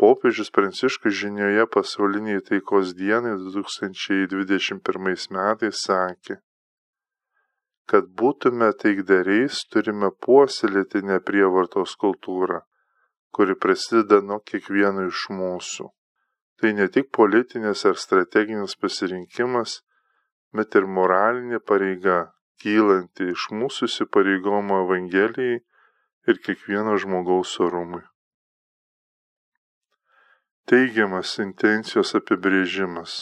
popiežius 0.00 0.50
pranciškus 0.50 1.14
žinioje 1.22 1.66
pasaulinei 1.74 2.40
taikos 2.48 2.94
dienai 2.98 3.34
2021 3.38 5.30
metais 5.36 5.82
sakė, 5.86 6.36
kad 7.90 8.08
būtume 8.20 8.70
taikdariais 8.82 9.62
turime 9.70 10.10
puoselėti 10.26 11.04
neprievartos 11.10 11.96
kultūrą, 12.04 12.60
kuri 13.34 13.54
prasideda 13.64 14.20
nuo 14.22 14.40
kiekvieno 14.50 15.06
iš 15.10 15.26
mūsų. 15.38 15.90
Tai 16.60 16.70
ne 16.78 16.86
tik 16.88 17.10
politinės 17.18 17.84
ar 17.90 17.98
strateginis 17.98 18.76
pasirinkimas, 18.80 19.80
bet 20.54 20.74
ir 20.78 20.86
moralinė 20.86 21.58
pareiga, 21.60 22.18
kylanti 22.64 23.28
iš 23.36 23.46
mūsų 23.60 23.92
įsipareigomo 23.92 24.80
Evangelijai 24.88 25.60
ir 26.32 26.42
kiekvieno 26.48 26.96
žmogaus 27.04 27.54
orumui 27.60 28.02
teigiamas 30.70 31.36
intencijos 31.42 32.14
apibrėžimas. 32.16 33.14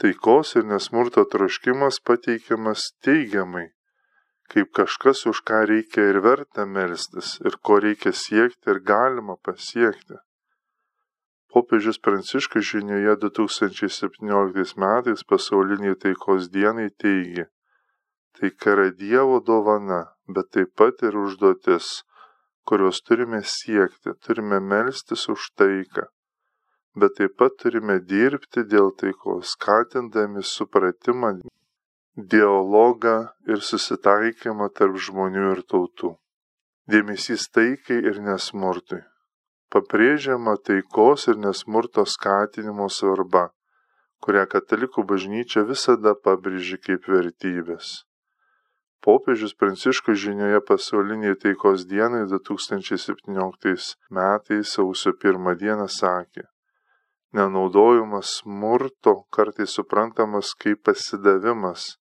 Taikos 0.00 0.54
ir 0.58 0.64
nesmurto 0.66 1.22
troškimas 1.32 2.00
pateikiamas 2.08 2.86
teigiamai, 3.04 3.66
kaip 4.50 4.72
kažkas, 4.78 5.26
už 5.30 5.42
ką 5.48 5.60
reikia 5.70 6.06
ir 6.12 6.20
verta 6.24 6.64
melstis, 6.66 7.36
ir 7.44 7.58
ko 7.60 7.78
reikia 7.84 8.14
siekti 8.16 8.72
ir 8.72 8.80
galima 8.80 9.36
pasiekti. 9.44 10.18
Popiežius 11.52 12.00
Pranciškus 12.02 12.64
žinioje 12.72 13.14
2017 13.28 14.80
metais 14.80 15.22
pasauliniai 15.28 16.00
taikos 16.00 16.48
dienai 16.50 16.88
teigia, 16.90 17.46
taika 18.38 18.74
yra 18.74 18.90
Dievo 18.90 19.40
dovana, 19.40 20.02
bet 20.28 20.50
taip 20.56 20.74
pat 20.78 21.02
ir 21.06 21.16
užduotis 21.26 22.02
kurios 22.64 23.00
turime 23.02 23.40
siekti, 23.44 24.10
turime 24.24 24.60
melstis 24.60 25.28
už 25.28 25.50
taiką, 25.58 26.06
bet 27.00 27.16
taip 27.18 27.36
pat 27.40 27.56
turime 27.62 27.98
dirbti 28.12 28.64
dėl 28.74 28.92
taikos, 29.00 29.54
skatindami 29.56 30.44
supratimą, 30.54 31.32
dialogą 32.34 33.16
ir 33.50 33.64
susitaikymą 33.70 34.70
tarp 34.78 35.00
žmonių 35.08 35.50
ir 35.56 35.64
tautų. 35.72 36.14
Dėmesys 36.92 37.48
taikai 37.56 38.00
ir 38.10 38.20
nesmurtui. 38.24 39.02
Pabrėžiama 39.72 40.56
taikos 40.68 41.28
ir 41.32 41.40
nesmurto 41.44 42.04
skatinimo 42.14 42.90
svarba, 42.96 43.48
kurią 44.24 44.44
katalikų 44.56 45.04
bažnyčia 45.12 45.64
visada 45.68 46.12
pabrėžia 46.26 46.78
kaip 46.86 47.08
vertybės 47.10 47.96
popiežius 49.04 49.52
pranciškus 49.60 50.16
žinioje 50.24 50.60
pasaulinei 50.68 51.36
taikos 51.42 51.84
dienai 51.90 52.24
2017 52.30 53.96
metais 54.18 54.72
sausio 54.76 55.12
pirmą 55.24 55.52
dieną 55.60 55.88
sakė, 55.98 56.46
nenaudojimas 57.36 58.38
smurto 58.38 59.14
kartais 59.36 59.76
suprantamas 59.76 60.54
kaip 60.64 60.80
pasidavimas, 60.88 61.98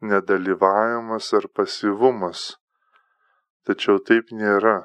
nedalyvavimas 0.00 1.30
ar 1.36 1.48
pasyvumas. 1.56 2.54
Tačiau 3.68 4.00
taip 4.00 4.32
nėra. 4.32 4.80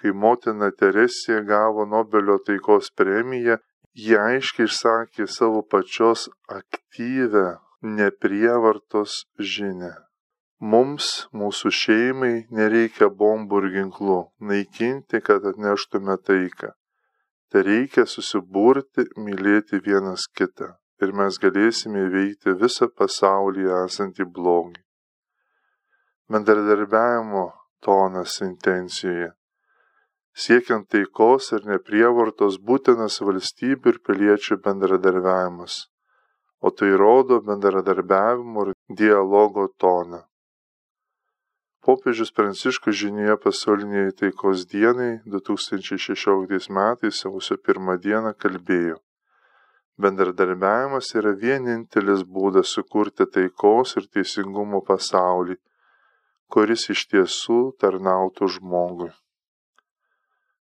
Kai 0.00 0.12
motina 0.14 0.70
Teresija 0.70 1.40
gavo 1.46 1.84
Nobelio 1.84 2.38
taikos 2.46 2.90
premiją, 2.96 3.58
ji 3.94 4.14
aiškiai 4.16 4.70
išsakė 4.70 5.26
savo 5.28 5.62
pačios 5.62 6.28
aktyvę 6.58 7.48
neprievartos 7.82 9.24
žinę. 9.38 10.09
Mums, 10.60 11.06
mūsų 11.32 11.70
šeimai, 11.72 12.34
nereikia 12.52 13.06
bombų 13.08 13.62
ir 13.62 13.68
ginklų 13.78 14.16
naikinti, 14.44 15.22
kad 15.24 15.46
atneštume 15.48 16.18
taiką. 16.20 16.74
Tai 17.48 17.62
reikia 17.64 18.04
susiburti, 18.04 19.06
mylėti 19.16 19.80
vienas 19.80 20.28
kitą 20.28 20.74
ir 21.00 21.16
mes 21.16 21.40
galėsime 21.40 22.04
įveikti 22.10 22.58
visą 22.60 22.90
pasaulyje 22.92 23.72
esantį 23.86 24.28
blogį. 24.36 24.84
Bendradarbiavimo 26.28 27.48
tonas 27.80 28.36
intencijoje. 28.44 29.32
Siekiant 30.36 30.90
taikos 30.92 31.54
ir 31.56 31.64
neprievartos 31.72 32.60
būtinas 32.60 33.22
valstybių 33.24 33.94
ir 33.96 34.04
piliečių 34.04 34.60
bendradarbiavimas, 34.66 35.86
o 36.60 36.68
tai 36.68 36.92
rodo 36.92 37.40
bendradarbiavimo 37.48 38.68
ir 38.68 38.76
dialogo 39.00 39.72
toną 39.80 40.26
popiežius 41.84 42.30
pranciškus 42.36 42.96
žinioje 43.02 43.36
pasaulinei 43.44 44.12
taikos 44.20 44.66
dienai 44.72 45.12
2016 45.34 46.68
metais 46.76 47.20
sausio 47.22 47.56
pirmą 47.56 47.96
dieną 48.04 48.34
kalbėjo. 48.42 48.98
Bendradarbiavimas 50.00 51.10
yra 51.20 51.32
vienintelis 51.44 52.22
būdas 52.36 52.72
sukurti 52.76 53.26
taikos 53.36 53.96
ir 54.00 54.08
teisingumo 54.12 54.80
pasaulį, 54.90 55.56
kuris 56.52 56.86
iš 56.94 57.06
tiesų 57.12 57.58
tarnautų 57.80 58.48
žmogui. 58.56 59.10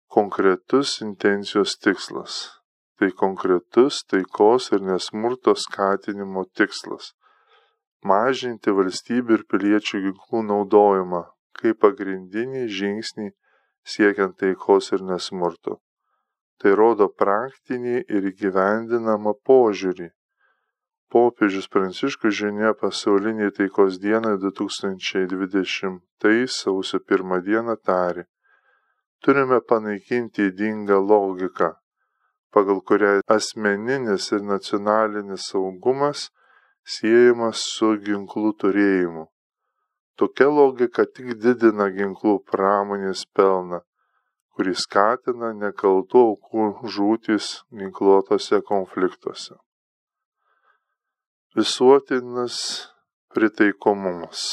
Konkretus 0.07 0.99
intencijos 1.05 1.77
tikslas. 1.81 2.39
Tai 2.97 3.11
konkretus 3.13 4.01
taikos 4.09 4.71
ir 4.73 4.81
nesmurto 4.81 5.53
skatinimo 5.53 6.47
tikslas 6.57 7.13
mažinti 8.05 8.73
valstybių 8.81 9.39
ir 9.39 9.47
piliečių 9.51 10.03
ginklų 10.05 10.43
naudojimą 10.51 11.23
kaip 11.61 11.79
pagrindinį 11.83 12.67
žingsnį 12.79 13.31
siekiant 13.93 14.37
taikos 14.41 14.91
ir 14.95 15.03
nesmurto. 15.09 15.79
Tai 16.61 16.71
rodo 16.79 17.07
praktinį 17.21 17.97
ir 18.17 18.29
įgyvendinamą 18.31 19.33
požiūrį. 19.49 20.09
Popiežius 21.13 21.69
Pranciškus 21.71 22.33
žinia 22.35 22.73
pasauliniai 22.75 23.53
taikos 23.57 23.99
dienai 24.03 24.35
2020 24.43 26.01
sausio 26.51 26.99
pirmą 26.99 27.37
dieną 27.45 27.75
tarė. 27.89 28.23
Turime 29.23 29.59
panaikinti 29.69 30.49
įdingą 30.49 30.97
logiką, 31.11 31.69
pagal 32.53 32.81
kurią 32.89 33.21
asmeninis 33.37 34.31
ir 34.35 34.43
nacionalinis 34.45 35.47
saugumas 35.53 36.27
siejamas 36.87 37.63
su 37.75 37.93
ginklų 38.05 38.53
turėjimu. 38.63 39.27
Tokia 40.17 40.47
logika 40.49 41.05
tik 41.05 41.35
didina 41.43 41.89
ginklų 41.93 42.39
pramonės 42.51 43.25
pelną, 43.37 43.83
kuris 44.55 44.85
skatina 44.87 45.51
nekaltų 45.53 46.23
aukų 46.31 46.69
žūtis 46.95 47.49
ginkluotose 47.81 48.63
konfliktuose. 48.65 49.59
Visuotinas 51.57 52.57
pritaikomumas. 53.33 54.47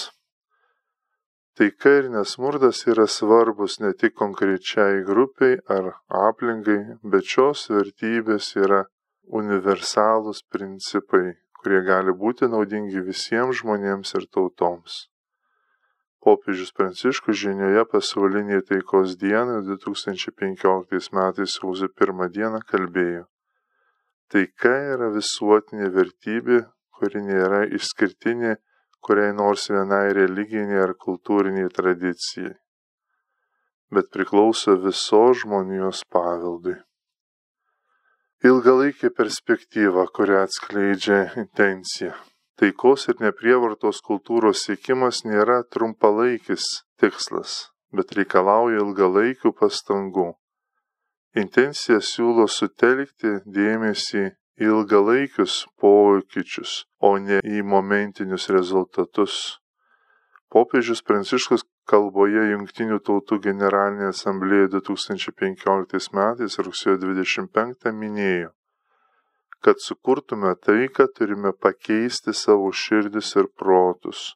Taika 1.57 1.90
ir 2.01 2.11
nesmurtas 2.11 2.83
yra 2.90 3.07
svarbus 3.07 3.79
ne 3.81 3.92
tik 3.94 4.16
konkrečiai 4.20 5.05
grupiai 5.07 5.61
ar 5.70 5.92
aplinkai, 6.29 6.81
bet 7.12 7.29
šios 7.31 7.68
vertybės 7.70 8.49
yra 8.59 8.81
universalūs 9.40 10.42
principai, 10.51 11.37
kurie 11.64 11.81
gali 11.88 12.12
būti 12.20 12.48
naudingi 12.53 13.03
visiems 13.07 13.62
žmonėms 13.62 14.14
ir 14.20 14.27
tautoms. 14.37 14.98
Popiežius 16.24 16.72
Pranciškus 16.77 17.40
žinioje 17.40 17.87
pasauliniai 17.92 18.64
taikos 18.68 19.16
dienai 19.20 19.62
2015 19.64 21.16
metais 21.18 21.57
sausio 21.57 21.88
1 21.88 22.29
dieną 22.37 22.61
kalbėjo. 22.68 23.24
Taika 24.33 24.77
yra 24.92 25.11
visuotinė 25.16 25.90
vertybė, 25.96 26.61
kuri 27.00 27.24
nėra 27.24 27.64
išskirtinė 27.81 28.55
kuriai 29.05 29.33
nors 29.37 29.68
vienai 29.68 30.14
religiniai 30.16 30.81
ar 30.87 30.94
kultūriniai 31.07 31.68
tradicijai, 31.79 32.55
bet 33.92 34.09
priklauso 34.16 34.79
visos 34.85 35.42
žmonijos 35.42 36.00
paveldui. 36.14 36.79
Ilgalaikė 38.44 39.09
perspektyva, 39.16 40.02
kurią 40.12 40.42
atskleidžia 40.44 41.20
intencija. 41.40 42.11
Taikos 42.61 43.07
ir 43.09 43.16
neprievartos 43.24 44.02
kultūros 44.04 44.66
siekimas 44.66 45.22
nėra 45.24 45.62
trumpalaikis 45.72 46.66
tikslas, 47.00 47.54
bet 47.88 48.12
reikalauja 48.18 48.83
ilgalaikių 48.83 49.54
pastangų. 49.62 50.26
Intencija 51.40 52.02
siūlo 52.04 52.44
sutelkti 52.44 53.38
dėmesį 53.48 54.26
ilgalaikius 54.61 55.62
pokyčius, 55.80 56.83
o 57.00 57.16
ne 57.16 57.40
į 57.40 57.64
momentinius 57.64 58.50
rezultatus. 58.52 59.38
Popiežius 60.52 61.00
Pranciškus 61.00 61.64
kalboje 61.90 62.44
Junktinių 62.51 62.99
tautų 63.05 63.38
generalinėje 63.44 64.12
asamblėje 64.14 64.68
2015 64.75 66.14
metais 66.16 66.59
rugsėjo 66.66 66.97
25 67.03 67.92
minėjo, 67.99 68.53
kad 69.64 69.83
sukurtume 69.85 70.55
taiką 70.66 71.07
turime 71.18 71.53
pakeisti 71.66 72.35
savo 72.37 72.70
širdis 72.85 73.35
ir 73.40 73.51
protus, 73.61 74.33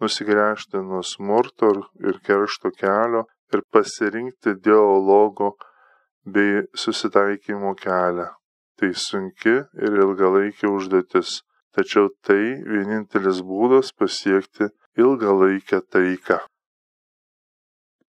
nusigręžti 0.00 0.80
nuo 0.88 1.02
smurto 1.04 1.70
ir 2.00 2.20
keršto 2.26 2.72
kelio 2.80 3.26
ir 3.52 3.64
pasirinkti 3.72 4.56
dialogo 4.64 5.54
bei 6.24 6.62
susitaikymo 6.82 7.74
kelią. 7.84 8.28
Tai 8.80 8.90
sunki 8.96 9.56
ir 9.84 9.96
ilgalaikė 10.04 10.70
užduotis, 10.72 11.42
tačiau 11.76 12.08
tai 12.24 12.40
vienintelis 12.64 13.42
būdas 13.44 13.92
pasiekti 13.92 14.70
ilgalaikę 14.96 15.82
taiką. 15.92 16.40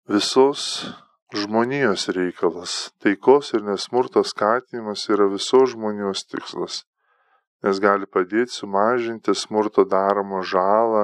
Visos 0.09 0.89
žmonijos 1.29 2.07
reikalas, 2.09 2.89
taikos 2.97 3.53
ir 3.53 3.61
nesmurto 3.61 4.23
skatinimas 4.25 5.03
yra 5.13 5.27
visos 5.29 5.75
žmonijos 5.75 6.23
tikslas, 6.25 6.79
nes 7.61 7.77
gali 7.77 8.09
padėti 8.09 8.49
sumažinti 8.49 9.35
smurto 9.37 9.85
daromą 9.85 10.41
žalą 10.41 11.03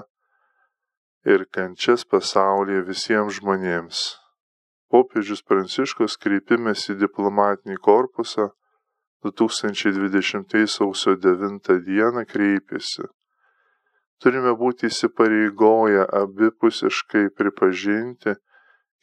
ir 1.30 1.46
kančias 1.54 2.08
pasaulyje 2.10 2.88
visiems 2.88 3.38
žmonėms. 3.38 4.02
Popiežius 4.90 5.46
Pranciškus 5.46 6.18
kreipimės 6.18 6.90
į 6.90 6.98
diplomatinį 6.98 7.78
korpusą 7.78 8.50
2020 9.30 10.66
sausio 10.66 11.14
9 11.14 11.78
dieną 11.86 12.26
kreipėsi. 12.26 13.06
Turime 14.18 14.58
būti 14.58 14.90
įsipareigoję 14.90 16.10
abipusiškai 16.24 17.28
pripažinti 17.38 18.40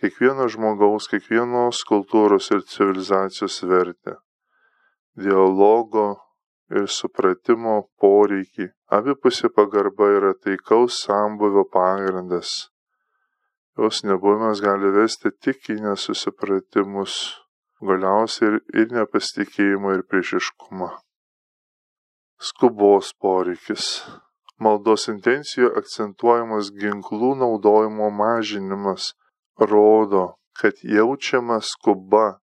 kiekvieno 0.04 0.44
žmogaus, 0.52 1.06
kiekvienos 1.08 1.78
kultūros 1.88 2.50
ir 2.52 2.60
civilizacijos 2.68 3.62
vertę, 3.64 4.18
dialogo 5.16 6.10
ir 6.68 6.90
supratimo 6.92 7.78
poreikį. 8.00 8.68
Abipusė 8.92 9.48
pagarba 9.56 10.10
yra 10.18 10.34
taikaus 10.36 10.98
sambuvio 11.06 11.64
pagrindas. 11.72 12.52
Jos 13.80 14.02
nebuvimas 14.04 14.60
gali 14.60 14.92
vesti 14.92 15.32
tik 15.40 15.72
į 15.72 15.80
nesusipratimus 15.86 17.16
galiausiai 17.80 18.52
ir, 18.52 18.60
ir 18.82 18.94
nepasitikėjimo 19.00 19.96
ir 19.96 20.04
priešiškumą. 20.10 20.92
Skubos 22.44 23.16
poreikis. 23.16 24.04
Maldos 24.60 25.08
intencijoje 25.08 25.72
akcentuojamas 25.80 26.74
ginklų 26.76 27.34
naudojimo 27.40 28.12
mažinimas 28.14 29.14
rodo, 29.58 30.34
kad 30.60 30.80
jaučiama 30.82 31.60
skuba 31.60 32.38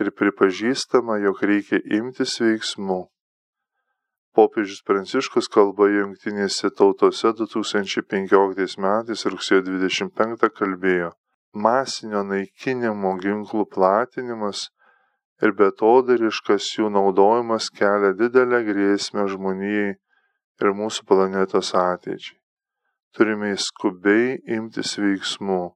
ir 0.00 0.10
pripažįstama, 0.18 1.18
jog 1.22 1.42
reikia 1.42 1.80
imtis 1.98 2.38
veiksmų. 2.40 3.00
Popiežius 4.32 4.80
Pranciškus 4.88 5.50
kalba 5.52 5.90
jungtinėse 5.92 6.70
tautose 6.72 7.34
2015 7.36 8.78
metais 8.80 9.26
rugsėjo 9.28 9.66
25 9.66 10.48
kalbėjo 10.56 11.10
masinio 11.52 12.22
naikinimo 12.24 13.12
ginklų 13.20 13.66
platinimas 13.74 14.70
ir 15.44 15.52
betodariškas 15.58 16.70
jų 16.78 16.88
naudojimas 16.94 17.68
kelia 17.76 18.12
didelę 18.16 18.62
grėsmę 18.68 19.26
žmonijai 19.34 19.90
ir 20.62 20.74
mūsų 20.80 21.04
planetos 21.08 21.74
ateičiai. 21.76 22.38
Turime 23.12 23.52
skubiai 23.60 24.38
imtis 24.56 24.96
veiksmų, 24.96 25.74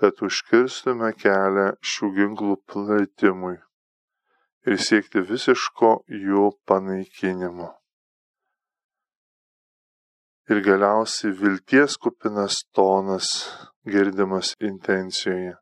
kad 0.00 0.20
užkirstume 0.26 1.12
kelią 1.16 1.70
šių 1.92 2.10
ginklų 2.18 2.56
plėtimui 2.70 3.56
ir 4.66 4.80
siekti 4.82 5.22
visiško 5.30 5.92
jų 6.26 6.50
panaikinimo. 6.68 7.70
Ir 10.50 10.60
galiausiai 10.62 11.32
vilties 11.34 11.96
kupinas 11.98 12.60
tonas 12.76 13.30
girdimas 13.86 14.52
intencijoje. 14.62 15.56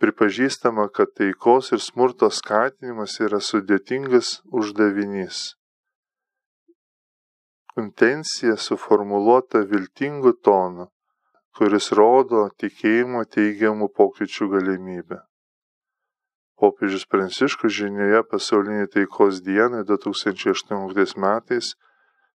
Pripažįstama, 0.00 0.88
kad 0.90 1.12
taikos 1.18 1.72
ir 1.76 1.82
smurto 1.82 2.30
skatinimas 2.32 3.18
yra 3.22 3.38
sudėtingas 3.38 4.40
uždavinys. 4.50 5.52
Intencija 7.78 8.56
suformuoluota 8.60 9.62
viltingu 9.68 10.32
tonu, 10.44 10.88
kuris 11.56 11.90
rodo 11.98 12.46
tikėjimo 12.60 13.24
teigiamų 13.36 13.88
pokyčių 13.98 14.48
galimybę. 14.54 15.20
Popiežius 16.62 17.04
Pranciškus 17.10 17.74
žinioje 17.74 18.22
pasaulinį 18.30 18.88
taikos 18.94 19.40
dieną 19.42 19.82
2018 19.88 21.18
metais 21.24 21.72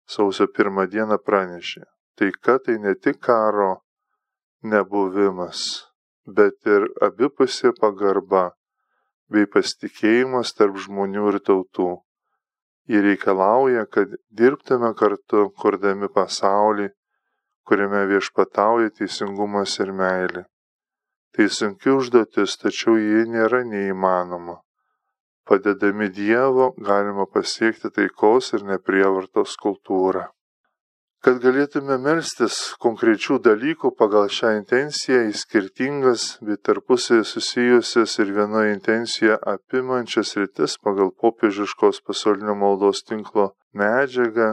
sausio 0.07 0.47
pirmą 0.51 0.87
dieną 0.91 1.17
pranešė. 1.23 1.85
Taika 2.19 2.57
tai 2.65 2.77
ne 2.83 2.93
tik 2.95 3.21
karo 3.23 3.77
nebuvimas, 4.63 5.63
bet 6.25 6.67
ir 6.67 6.89
abipusė 7.07 7.71
pagarba 7.79 8.49
bei 9.31 9.47
pasitikėjimas 9.53 10.53
tarp 10.57 10.77
žmonių 10.85 11.31
ir 11.33 11.39
tautų. 11.49 11.89
Jie 12.87 13.01
reikalauja, 13.03 13.83
kad 13.91 14.13
dirbtume 14.31 14.93
kartu, 14.95 15.49
kurdami 15.59 16.07
pasaulį, 16.07 16.87
kuriame 17.67 18.05
viešpatauja 18.11 18.93
teisingumas 18.99 19.75
ir 19.83 19.91
meilė. 20.01 20.45
Tai 21.35 21.49
sunki 21.57 21.91
užduotis, 21.93 22.55
tačiau 22.63 22.95
ji 22.97 23.27
nėra 23.33 23.61
neįmanoma. 23.67 24.61
Padedami 25.47 26.07
Dievo 26.11 26.71
galima 26.89 27.27
pasiekti 27.33 27.91
taikos 27.97 28.53
ir 28.57 28.65
neprievartos 28.71 29.53
kultūrą. 29.61 30.25
Kad 31.25 31.39
galėtume 31.43 31.95
melstis 31.99 32.57
konkrečių 32.83 33.39
dalykų 33.45 33.89
pagal 33.99 34.27
šią 34.37 34.51
intenciją 34.59 35.23
į 35.29 35.33
skirtingas, 35.39 36.25
bet 36.45 36.61
tarpusai 36.67 37.23
susijusias 37.25 38.13
ir 38.21 38.33
vienoje 38.35 38.75
intencija 38.75 39.39
apimančias 39.53 40.35
rytis 40.37 40.77
pagal 40.83 41.09
popiežiškos 41.23 42.03
pasaulinio 42.05 42.55
maldos 42.61 43.01
tinklo 43.07 43.49
medžiagą, 43.73 44.51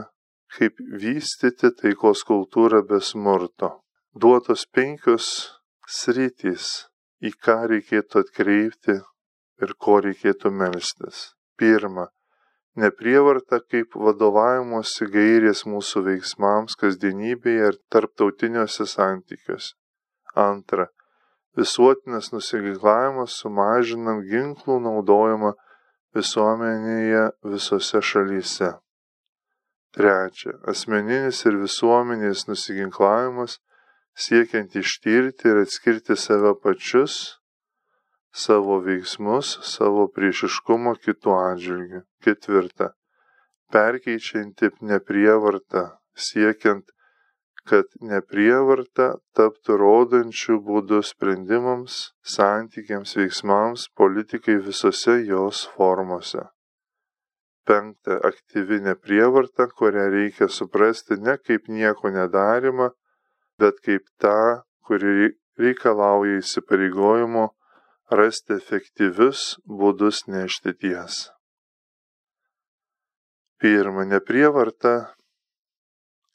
kaip 0.55 0.79
vystyti 1.03 1.71
taikos 1.81 2.23
kultūrą 2.29 2.83
be 2.89 3.01
smurto. 3.03 3.71
Duotos 4.15 4.65
penkios 4.71 5.29
sritys, 5.91 6.89
į 7.19 7.33
ką 7.45 7.57
reikėtų 7.73 8.23
atkreipti 8.25 8.99
ir 9.63 9.73
ko 9.79 9.99
reikėtų 10.05 10.53
melstis. 10.55 11.33
Pirma, 11.59 12.09
neprievarta 12.79 13.61
kaip 13.63 13.97
vadovavimosi 14.07 15.09
gairės 15.11 15.65
mūsų 15.71 16.05
veiksmams 16.09 16.79
kasdienybėje 16.79 17.73
ir 17.73 17.81
tarptautiniuose 17.95 18.87
santykiuose. 18.91 19.75
Antra, 20.35 20.89
visuotinas 21.59 22.33
nusiginklavimas 22.35 23.39
sumažinant 23.43 24.27
ginklų 24.31 24.81
naudojimą 24.87 25.55
visuomenėje 26.15 27.29
visose 27.55 28.03
šalyse. 28.03 28.73
Trečia, 29.95 30.57
asmeninis 30.67 31.45
ir 31.47 31.61
visuomenės 31.61 32.49
nusiginklavimas 32.49 33.61
siekiant 34.15 34.75
ištirti 34.79 35.51
ir 35.51 35.61
atskirti 35.63 36.17
save 36.19 36.55
pačius 36.63 37.19
savo 38.35 38.81
veiksmus, 38.83 39.53
savo 39.63 40.09
priešiškumą 40.17 40.97
kitų 41.05 41.37
atžvilgių. 41.39 42.01
Ketvirta. 42.27 42.91
Perkeičianti 43.75 44.73
neprievartą, 44.91 45.85
siekiant, 46.15 46.91
kad 47.65 47.87
neprievarta 48.03 49.15
taptų 49.39 49.79
rodančių 49.81 50.59
būdų 50.67 51.01
sprendimams, 51.07 52.01
santykiams, 52.35 53.15
veiksmams, 53.19 53.89
politikai 53.97 54.59
visose 54.67 55.21
jos 55.25 55.65
formose. 55.77 56.45
Penkta. 57.65 58.19
Aktyvi 58.29 58.81
neprievarta, 58.85 59.67
kurią 59.79 60.09
reikia 60.13 60.49
suprasti 60.49 61.17
ne 61.21 61.37
kaip 61.41 61.69
nieko 61.69 62.13
nedarimą, 62.13 62.91
bet 63.59 63.81
kaip 63.87 64.05
tą, 64.21 64.63
kuri 64.85 65.33
reikalauja 65.61 66.41
įsipareigojimo 66.43 67.49
rasti 68.21 68.59
efektyvius 68.59 69.55
būdus 69.65 70.27
nešti 70.29 70.75
tiesą. 70.85 71.33
Pirma, 73.65 74.05
neprievarta 74.05 75.15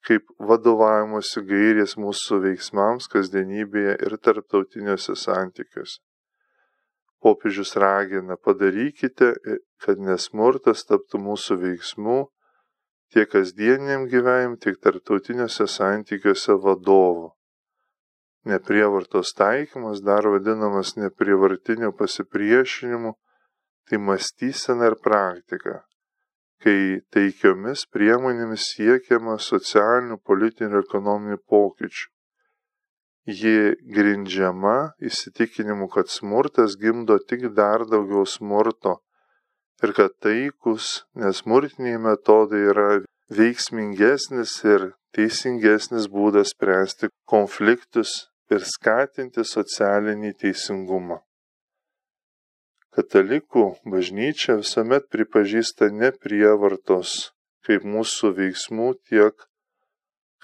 kaip 0.07 0.31
vadovavimuose 0.49 1.43
gairės 1.45 1.97
mūsų 1.99 2.39
veiksmams 2.45 3.09
kasdienybėje 3.11 3.97
ir 4.07 4.15
tarptautiniuose 4.17 5.13
santykiuose. 5.19 5.99
Popiežius 7.19 7.75
ragina 7.75 8.37
padarykite, 8.39 9.33
kad 9.83 9.99
nesmurtas 9.99 10.85
taptų 10.87 11.19
mūsų 11.25 11.57
veiksmų 11.63 12.19
tiek 13.11 13.27
kasdieniam 13.33 14.05
gyvenim, 14.07 14.55
tiek 14.61 14.79
tarptautiniuose 14.79 15.67
santykiuose 15.67 16.55
vadovų 16.63 17.33
neprievartos 18.45 19.33
taikymas, 19.33 20.01
dar 20.01 20.27
vadinamas 20.27 20.95
neprievartiniu 20.95 21.91
pasipriešinimu, 21.91 23.13
tai 23.89 23.97
mąstysena 23.97 24.91
ir 24.91 24.95
praktika, 25.03 25.81
kai 26.63 27.01
taikiomis 27.13 27.85
priemonėmis 27.93 28.69
siekiama 28.75 29.37
socialinių, 29.41 30.19
politinių 30.29 30.79
ir 30.79 30.87
ekonominių 30.87 31.39
pokyčių. 31.49 32.07
Ji 33.27 33.75
grindžiama 33.95 34.93
įsitikinimu, 35.03 35.89
kad 35.91 36.09
smurtas 36.09 36.77
gimdo 36.79 37.19
tik 37.19 37.49
dar 37.53 37.83
daugiau 37.85 38.25
smurto 38.25 38.99
ir 39.83 39.93
kad 39.95 40.15
taikus, 40.23 41.03
nesmurtiniai 41.15 41.99
metodai 42.01 42.63
yra 42.71 42.87
veiksmingesnis 43.29 44.55
ir 44.65 44.91
teisingesnis 45.15 46.07
būdas 46.11 46.53
spręsti 46.55 47.11
konfliktus 47.29 48.29
ir 48.49 48.65
skatinti 48.65 49.45
socialinį 49.45 50.33
teisingumą. 50.43 51.19
Katalikų 52.95 53.65
bažnyčia 53.85 54.57
visuomet 54.63 55.05
pripažįsta 55.13 55.91
neprievartos 55.93 57.29
kaip 57.67 57.85
mūsų 57.85 58.33
veiksmų 58.39 58.89
tiek 59.09 59.45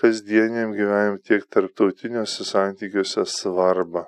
kasdieniam 0.02 0.74
gyvenimui, 0.76 1.22
tiek 1.28 1.48
tarptautiniuose 1.52 2.46
santykiuose 2.48 3.26
svarbą. 3.38 4.06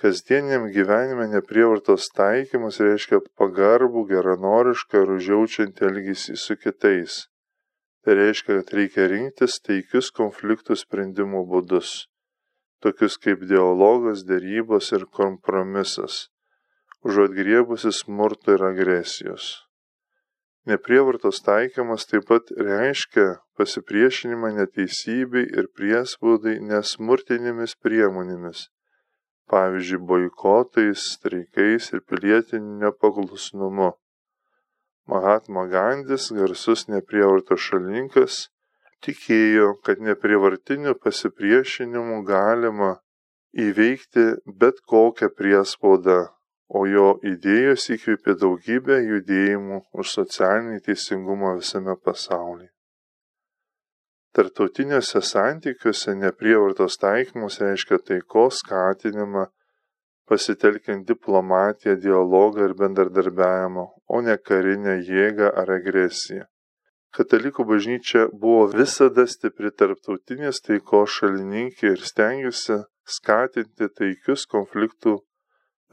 Kasdieniam 0.00 0.66
gyvenime 0.74 1.28
neprievartos 1.32 2.08
taikymas 2.18 2.80
reiškia 2.82 3.22
pagarbų, 3.40 4.06
geranorišką 4.10 5.04
ir 5.04 5.14
užjaučiantį 5.18 5.86
elgesį 5.90 6.34
su 6.46 6.58
kitais. 6.60 7.20
Tai 8.04 8.18
reiškia, 8.20 8.58
kad 8.58 8.74
reikia 8.76 9.06
rinktis 9.08 9.62
taikius 9.64 10.10
konfliktų 10.12 10.76
sprendimo 10.76 11.46
būdus 11.48 12.02
tokius 12.84 13.16
kaip 13.16 13.46
dialogas, 13.48 14.26
dėrybos 14.28 14.90
ir 14.96 15.06
kompromisas, 15.18 16.26
užuot 17.06 17.32
griebusi 17.38 17.92
smurto 17.96 18.58
ir 18.58 18.64
agresijos. 18.68 19.46
Neprievartos 20.64 21.42
taikymas 21.44 22.06
taip 22.08 22.24
pat 22.28 22.48
reiškia 22.56 23.26
pasipriešinimą 23.60 24.54
neteisybei 24.58 25.44
ir 25.60 25.66
priespaudai 25.76 26.54
nesmurtinėmis 26.70 27.74
priemonėmis, 27.84 28.62
pavyzdžiui, 29.52 30.00
boikotais, 30.08 31.04
streikais 31.16 31.90
ir 31.92 32.00
pilietiniu 32.08 32.78
nepaklusnumu. 32.80 33.90
Mahatma 35.04 35.66
Gandis, 35.68 36.30
garsus 36.32 36.86
neprievartos 36.88 37.60
šalininkas, 37.60 38.46
tikėjo, 39.04 39.74
kad 39.84 40.00
neprivartiniu 40.00 40.96
pasipriešinimu 40.96 42.22
galima 42.24 42.94
įveikti 43.52 44.24
bet 44.48 44.80
kokią 44.88 45.28
priespaudą, 45.28 46.22
o 46.68 46.84
jo 46.88 47.08
idėjos 47.32 47.88
įkvėpė 47.96 48.36
daugybę 48.40 49.00
judėjimų 49.02 49.80
už 49.92 50.14
socialinį 50.18 50.80
teisingumą 50.86 51.56
visame 51.58 51.96
pasaulyje. 51.96 52.70
Tartautiniuose 54.34 55.20
santykiuose 55.22 56.14
neprievartos 56.18 56.96
taikymus 56.98 57.60
reiškia 57.62 58.00
taikos 58.08 58.62
skatinimą, 58.64 59.44
pasitelkiant 60.26 61.04
diplomatiją, 61.06 61.94
dialogą 62.06 62.64
ir 62.64 62.74
bendradarbiavimą, 62.80 63.84
o 64.08 64.20
ne 64.26 64.34
karinę 64.48 64.96
jėgą 65.10 65.52
ar 65.60 65.70
agresiją. 65.76 66.48
Katalikų 67.14 67.62
bažnyčia 67.68 68.24
buvo 68.42 68.64
visada 68.72 69.28
stipri 69.30 69.70
tarptautinės 69.70 70.58
taikos 70.66 71.14
šalininkė 71.20 71.92
ir 71.92 72.02
stengiusi 72.10 72.80
skatinti 73.16 73.86
taikius 74.00 74.48
konfliktų 74.50 75.20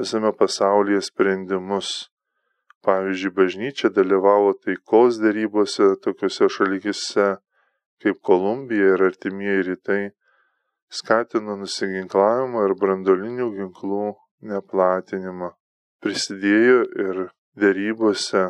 visame 0.02 0.34
pasaulyje 0.42 1.06
sprendimus. 1.08 2.10
Pavyzdžiui, 2.82 3.36
bažnyčia 3.38 3.92
dalyvavo 3.94 4.56
taikos 4.58 5.20
dėrybose 5.22 5.94
tokiuose 6.02 6.48
šalyse 6.50 7.28
kaip 8.02 8.22
Kolumbija 8.26 8.96
ir 8.96 9.04
artimieji 9.06 9.66
rytai, 9.68 10.02
skatino 10.90 11.56
nusiginklavimą 11.60 12.66
ir 12.68 12.74
brandolinių 12.82 13.50
ginklų 13.60 14.08
neplatinimą. 14.52 15.52
Prisidėjo 16.02 16.80
ir 17.06 17.22
dėrybose 17.62 18.48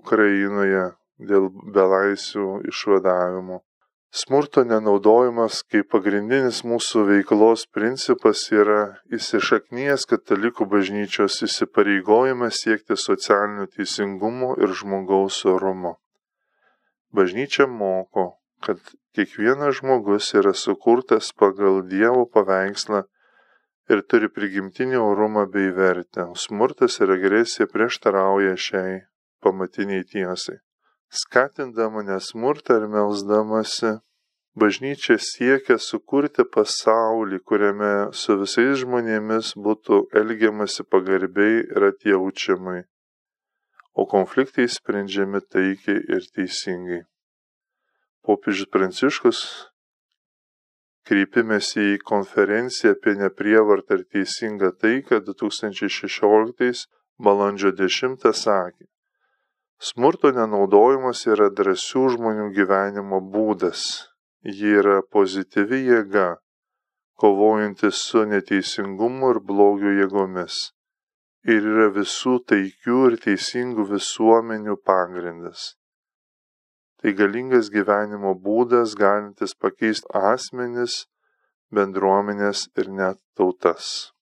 Ukrainoje 0.00 0.90
dėl 1.30 1.48
belaisvių 1.76 2.60
išvadavimo. 2.70 3.62
Smurto 4.10 4.64
nenaudojimas 4.66 5.60
kaip 5.70 5.92
pagrindinis 5.94 6.64
mūsų 6.66 7.04
veiklos 7.06 7.62
principas 7.70 8.40
yra 8.50 8.78
įsišaknyjęs 9.14 10.06
katalikų 10.10 10.64
bažnyčios 10.72 11.36
įsipareigojimas 11.46 12.58
siekti 12.64 12.96
socialinių 12.98 13.68
teisingumų 13.76 14.48
ir 14.64 14.74
žmogaus 14.80 15.36
orumo. 15.52 15.92
Bažnyčia 17.14 17.68
moko, 17.70 18.24
kad 18.66 18.82
kiekvienas 19.14 19.78
žmogus 19.78 20.32
yra 20.40 20.56
sukurtas 20.58 21.30
pagal 21.30 21.78
Dievo 21.92 22.24
paveikslą 22.26 23.04
ir 23.94 24.02
turi 24.10 24.32
prigimtinį 24.34 24.98
orumą 25.04 25.46
bei 25.54 25.70
vertę. 25.78 26.26
Smurtas 26.34 26.98
ir 26.98 27.14
agresija 27.14 27.70
prieštarauja 27.70 28.58
šiai 28.58 28.98
pamatiniai 29.38 30.02
tiesai 30.02 30.58
skatindama 31.10 32.02
nesmurtą 32.02 32.76
ir 32.80 32.86
melsdamasi, 32.88 33.98
bažnyčia 34.54 35.16
siekia 35.18 35.78
sukurti 35.78 36.44
pasaulį, 36.56 37.40
kuriame 37.48 37.92
su 38.22 38.36
visais 38.42 38.78
žmonėmis 38.82 39.54
būtų 39.66 40.04
elgiamasi 40.22 40.86
pagarbiai 40.86 41.64
ir 41.64 41.88
atjaučiamai, 41.90 42.82
o 43.94 44.06
konfliktai 44.06 44.68
sprendžiami 44.70 45.42
taikiai 45.54 45.98
ir 46.14 46.30
teisingai. 46.36 47.02
Popiežius 48.26 48.70
Pranciškus 48.70 49.40
kreipimėsi 51.08 51.94
į 51.96 52.00
konferenciją 52.06 52.94
apie 52.94 53.16
neprievartą 53.18 53.98
ir 53.98 54.06
teisingą 54.14 54.70
taiką 54.78 55.22
2016 55.26 56.84
balandžio 57.18 57.72
10 57.80 58.28
sakė, 58.44 58.86
Smurto 59.80 60.28
nenaudojimas 60.36 61.24
yra 61.32 61.48
drąsių 61.56 62.02
žmonių 62.16 62.50
gyvenimo 62.56 63.22
būdas. 63.32 63.84
Ji 64.44 64.74
yra 64.80 64.98
pozityvi 65.14 65.78
jėga, 65.86 66.26
kovojanti 67.20 67.88
su 67.92 68.26
neteisingumu 68.28 69.32
ir 69.34 69.40
blogio 69.40 69.94
jėgomis. 70.02 70.70
ir 71.48 71.64
yra 71.64 71.88
visų 71.96 72.34
taikių 72.52 72.96
ir 73.08 73.14
teisingų 73.24 73.86
visuomenių 73.94 74.76
pagrindas. 74.84 75.74
Tai 77.00 77.14
galingas 77.16 77.70
gyvenimo 77.72 78.34
būdas, 78.36 78.92
galintis 78.92 79.54
pakeisti 79.56 80.04
asmenis, 80.12 81.06
bendruomenės 81.72 82.66
ir 82.76 82.90
net 82.92 83.16
tautas. 83.36 84.12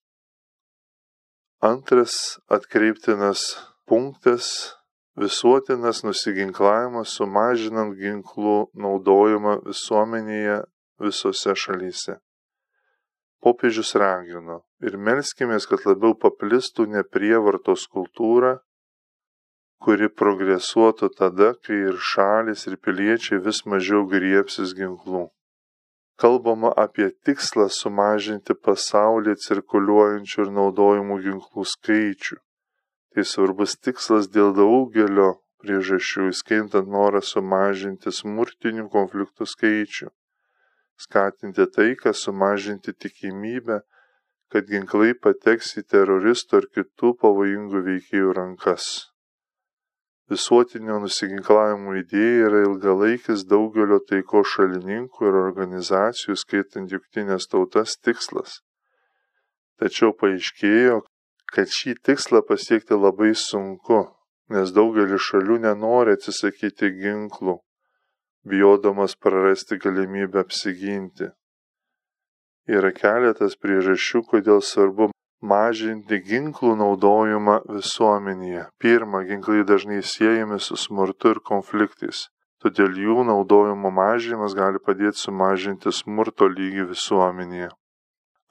Antras 1.60 2.38
atkreiptinas 2.46 3.56
punktas- 3.84 4.46
visuotinas 5.18 6.04
nusiginklavimas 6.06 7.16
sumažinant 7.18 7.98
ginklų 7.98 8.56
naudojimą 8.86 9.58
visuomenėje 9.66 10.62
visose 11.02 11.54
šalyse 11.64 12.18
popiežius 13.44 13.94
ragino 13.94 14.62
ir 14.82 14.96
melskimės, 15.08 15.66
kad 15.70 15.84
labiau 15.88 16.16
paplistų 16.18 16.88
neprievartos 16.94 17.86
kultūra, 17.90 18.58
kuri 19.82 20.08
progresuotų 20.10 21.10
tada, 21.18 21.52
kai 21.64 21.78
ir 21.90 21.98
šalis, 22.12 22.66
ir 22.70 22.78
piliečiai 22.82 23.40
vis 23.44 23.64
mažiau 23.66 24.06
griepsis 24.10 24.74
ginklų. 24.78 25.28
Kalbama 26.18 26.72
apie 26.74 27.12
tikslą 27.26 27.68
sumažinti 27.70 28.56
pasaulyje 28.58 29.38
cirkuliuojančių 29.44 30.40
ir 30.44 30.54
naudojimų 30.56 31.18
ginklų 31.26 31.66
skaičių. 31.74 32.40
Tai 33.18 33.24
svarbus 33.26 33.72
tikslas 33.82 34.28
dėl 34.30 34.52
daugelio 34.54 35.40
priežasčių, 35.58 36.28
įskaitant 36.30 36.86
norą 36.86 37.18
sumažinti 37.26 38.12
smurtinių 38.14 38.84
konfliktų 38.92 39.48
skaičių 39.58 40.12
skatinti 41.02 41.66
taiką, 41.66 42.12
sumažinti 42.12 42.94
tikimybę, 42.94 43.80
kad 44.54 44.70
ginklai 44.70 45.16
pateks 45.18 45.74
į 45.82 45.84
teroristų 45.94 46.60
ar 46.60 46.68
kitų 46.78 47.10
pavojingų 47.24 47.82
veikėjų 47.88 48.36
rankas. 48.38 48.86
Visuotinio 50.30 51.02
nusiginklavimo 51.02 51.98
idėja 51.98 52.46
yra 52.52 52.64
ilgalaikis 52.68 53.42
daugelio 53.50 53.98
taiko 54.12 54.46
šalininkų 54.46 55.26
ir 55.26 55.42
organizacijų, 55.42 56.38
skaitant 56.38 56.94
jungtinės 56.94 57.50
tautas, 57.50 57.98
tikslas. 57.98 58.60
Tačiau 59.82 60.14
paaiškėjo, 60.22 61.02
kad 61.54 61.70
šį 61.72 61.96
tikslą 62.06 62.42
pasiekti 62.48 62.98
labai 62.98 63.32
sunku, 63.36 64.04
nes 64.52 64.74
daugelis 64.76 65.24
šalių 65.30 65.62
nenori 65.64 66.16
atsisakyti 66.18 66.92
ginklų 67.00 67.58
bijodamas 68.48 69.16
prarasti 69.16 69.76
galimybę 69.76 70.40
apsiginti. 70.40 71.28
Yra 72.68 72.90
keletas 72.92 73.56
priežasčių, 73.62 74.22
kodėl 74.30 74.60
svarbu 74.64 75.08
mažinti 75.52 76.18
ginklų 76.30 76.74
naudojimą 76.82 77.56
visuomenėje. 77.76 78.66
Pirma, 78.82 79.22
ginklai 79.28 79.64
dažnai 79.70 80.02
siejami 80.02 80.60
su 80.60 80.76
smurtu 80.76 81.32
ir 81.34 81.40
konfliktais, 81.50 82.26
todėl 82.62 82.96
jų 83.04 83.24
naudojimo 83.30 83.92
mažinimas 84.00 84.56
gali 84.58 84.82
padėti 84.84 85.24
sumažinti 85.24 85.94
smurto 86.00 86.48
lygį 86.52 86.90
visuomenėje. 86.92 87.70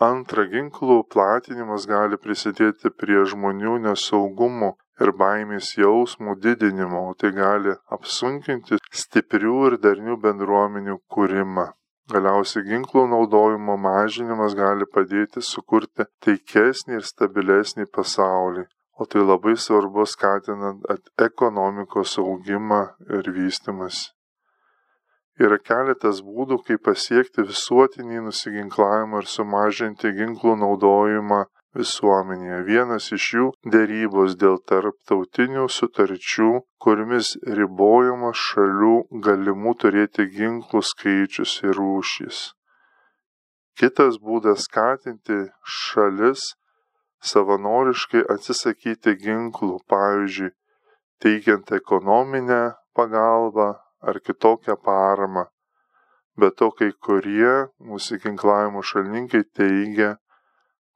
Antra, 0.06 0.44
ginklų 0.46 0.96
platinimas 1.10 1.88
gali 1.90 2.18
prisidėti 2.22 2.92
prie 2.94 3.24
žmonių 3.32 3.80
nesaugumo 3.86 4.76
ir 5.02 5.12
baimės 5.22 5.72
jausmų 5.78 6.36
didinimo, 6.44 7.00
o 7.10 7.16
tai 7.18 7.32
gali 7.34 7.74
apsunkinti 7.98 8.78
stiprių 9.02 9.56
ir 9.70 9.78
darnių 9.82 10.18
bendruomenių 10.22 11.00
kūrimą. 11.16 11.66
Galiausiai 12.14 12.68
ginklų 12.68 13.08
naudojimo 13.12 13.74
mažinimas 13.88 14.54
gali 14.56 14.86
padėti 14.98 15.42
sukurti 15.42 16.06
taikesnį 16.24 17.00
ir 17.00 17.08
stabilesnį 17.10 17.90
pasaulį, 17.98 18.68
o 19.02 19.10
tai 19.10 19.26
labai 19.26 19.56
svarbu 19.58 20.06
skatinant 20.06 20.86
ekonomikos 21.26 22.20
augimą 22.22 22.84
ir 23.18 23.34
vystimas. 23.40 24.06
Yra 25.38 25.60
keletas 25.62 26.24
būdų, 26.26 26.64
kaip 26.66 26.82
pasiekti 26.88 27.44
visuotinį 27.46 28.24
nusiginklavimą 28.26 29.20
ir 29.22 29.28
sumažinti 29.30 30.10
ginklų 30.18 30.56
naudojimą 30.64 31.44
visuomenėje. 31.78 32.64
Vienas 32.66 33.12
iš 33.18 33.28
jų- 33.36 33.46
dėrybos 33.76 34.34
dėl 34.44 34.58
tarptautinių 34.72 35.68
sutarčių, 35.78 36.50
kuriomis 36.82 37.36
ribojama 37.60 38.34
šalių 38.34 38.96
galimų 39.30 39.76
turėti 39.84 40.26
ginklų 40.40 40.82
skaičius 40.92 41.62
ir 41.70 41.78
rūšys. 41.84 42.40
Kitas 43.78 44.18
būdas- 44.18 44.64
skatinti 44.68 45.40
šalis 45.62 46.56
savanoriškai 47.22 48.26
atsisakyti 48.34 49.14
ginklų, 49.22 49.76
pavyzdžiui, 49.92 50.56
teikiant 51.22 51.72
ekonominę 51.78 52.64
pagalbą 52.98 53.76
ar 54.08 54.20
kitokią 54.24 54.76
paramą. 54.88 55.46
Bet 56.38 56.56
to 56.60 56.72
kai 56.72 56.92
kurie 57.06 57.54
nusiginklavimo 57.80 58.84
šalininkai 58.86 59.44
teigia, 59.58 60.16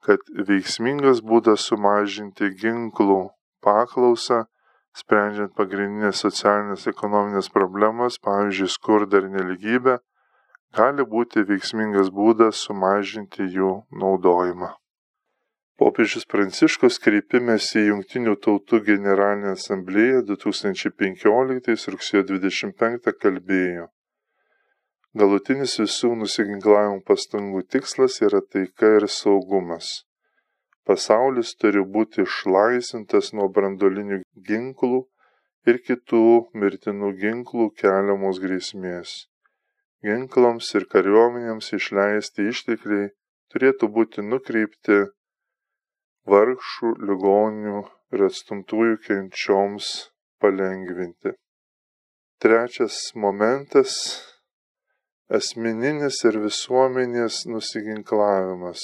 kad 0.06 0.22
veiksmingas 0.50 1.22
būdas 1.26 1.66
sumažinti 1.70 2.52
ginklų 2.62 3.22
paklausą, 3.66 4.46
sprendžiant 4.98 5.54
pagrindinės 5.58 6.22
socialinės 6.26 6.88
ekonominės 6.92 7.50
problemas, 7.54 8.20
pavyzdžiui, 8.28 8.70
skurdą 8.76 9.22
ir 9.22 9.30
neligybę, 9.38 9.98
gali 10.78 11.06
būti 11.16 11.46
veiksmingas 11.48 12.14
būdas 12.14 12.66
sumažinti 12.68 13.50
jų 13.58 13.74
naudojimą. 14.04 14.76
Popiežius 15.82 16.28
Pranciškus 16.30 17.00
kreipimėsi 17.02 17.80
į 17.80 17.88
Junktinių 17.88 18.36
tautų 18.46 18.80
generalinę 18.86 19.56
asamblėją 19.56 20.20
2015 20.28 21.86
rugsėjo 21.94 22.20
25 22.28 23.14
kalbėjo. 23.24 23.88
Galutinis 25.18 25.72
visų 25.82 26.12
nusiginklavimo 26.20 27.00
pastangų 27.08 27.64
tikslas 27.76 28.20
yra 28.28 28.44
taika 28.46 28.92
ir 29.00 29.08
saugumas. 29.10 29.88
Pasaulis 30.86 31.56
turi 31.64 31.82
būti 31.96 32.28
išlaisintas 32.28 33.32
nuo 33.40 33.48
brandolinių 33.56 34.20
ginklų 34.50 35.00
ir 35.66 35.80
kitų 35.88 36.22
mirtinų 36.62 37.10
ginklų 37.24 37.66
keliamos 37.82 38.44
grėsmės. 38.44 39.16
Ginklams 40.06 40.70
ir 40.78 40.86
kariuomenėms 40.94 41.74
išleisti 41.80 42.48
ištekliai 42.54 43.10
turėtų 43.50 43.90
būti 43.98 44.28
nukreipti 44.30 45.00
vargšų, 46.30 46.96
ligonių 47.10 47.84
ir 48.14 48.26
atstumtųjų 48.28 48.98
kenčioms 49.06 49.88
palengvinti. 50.42 51.34
Trečias 52.42 52.98
momentas 53.16 53.94
asmeninis 55.32 56.24
ir 56.28 56.40
visuomenės 56.44 57.44
nusiginklavimas, 57.48 58.82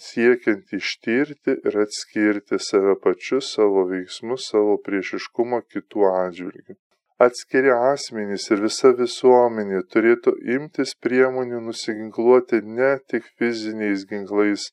siekiant 0.00 0.70
ištirti 0.78 1.56
ir 1.68 1.80
atskirti 1.84 2.60
save 2.66 2.94
pačius, 3.04 3.50
savo 3.56 3.84
veiksmus, 3.90 4.46
savo 4.52 4.78
priešiškumą 4.86 5.60
kitų 5.74 6.06
atžvilgių. 6.12 6.78
Atskiri 7.20 7.72
asmenys 7.76 8.46
ir 8.54 8.62
visa 8.64 8.94
visuomenė 8.96 9.82
turėtų 9.92 10.32
imtis 10.54 10.94
priemonių 11.04 11.58
nusiginkluoti 11.66 12.62
ne 12.78 12.94
tik 13.12 13.26
fiziniais 13.36 14.06
ginklais, 14.08 14.70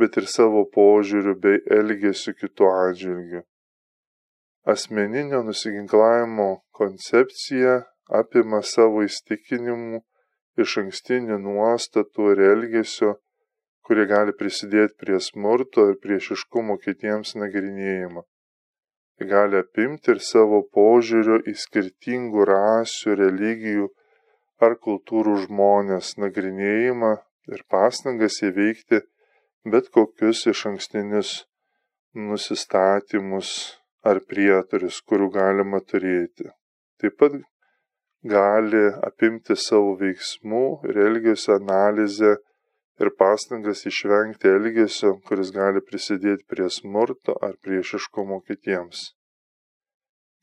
bet 0.00 0.16
ir 0.20 0.26
savo 0.30 0.64
požiūriu 0.76 1.34
bei 1.40 1.60
elgesiu 1.78 2.34
kitų 2.38 2.70
atžvilgių. 2.70 3.42
Asmeninio 4.74 5.42
nusiginklavimo 5.46 6.48
koncepcija 6.78 7.82
apima 8.20 8.62
savo 8.64 9.04
įstikinimų, 9.04 10.00
iš 10.64 10.76
ankstinių 10.84 11.38
nuostatų 11.42 12.30
ir 12.32 12.42
elgesio, 12.50 13.14
kurie 13.84 14.06
gali 14.10 14.32
prisidėti 14.38 14.96
prie 15.02 15.18
smurto 15.20 15.88
ir 15.90 15.98
priešiškumo 16.04 16.78
kitiems 16.84 17.34
nagrinėjimą. 17.40 18.24
Tai 19.18 19.26
gali 19.30 19.60
apimti 19.60 20.14
ir 20.14 20.20
savo 20.26 20.62
požiūrio 20.74 21.42
į 21.50 21.54
skirtingų 21.64 22.46
rasių, 22.50 23.14
religijų 23.20 23.90
ar 24.64 24.78
kultūrų 24.86 25.36
žmonės 25.44 26.16
nagrinėjimą 26.22 27.12
ir 27.52 27.66
pastangas 27.70 28.40
įveikti 28.48 29.02
bet 29.72 29.88
kokius 29.94 30.44
iš 30.52 30.66
ankstinius 30.70 31.32
nusistatymus 32.14 33.50
ar 34.04 34.20
prietarius, 34.28 35.00
kurių 35.08 35.30
galima 35.34 35.80
turėti. 35.80 36.50
Taip 37.00 37.16
pat 37.20 37.38
gali 38.34 38.84
apimti 39.08 39.56
savo 39.56 39.94
veiksmų 40.00 40.64
ir 40.88 41.00
elgesio 41.08 41.56
analizę 41.58 42.36
ir 43.00 43.10
pastangas 43.18 43.84
išvengti 43.90 44.48
elgesio, 44.48 45.16
kuris 45.26 45.50
gali 45.52 45.82
prisidėti 45.82 46.46
prie 46.48 46.70
smurto 46.70 47.34
ar 47.42 47.58
priešiškumo 47.64 48.40
kitiems. 48.48 49.10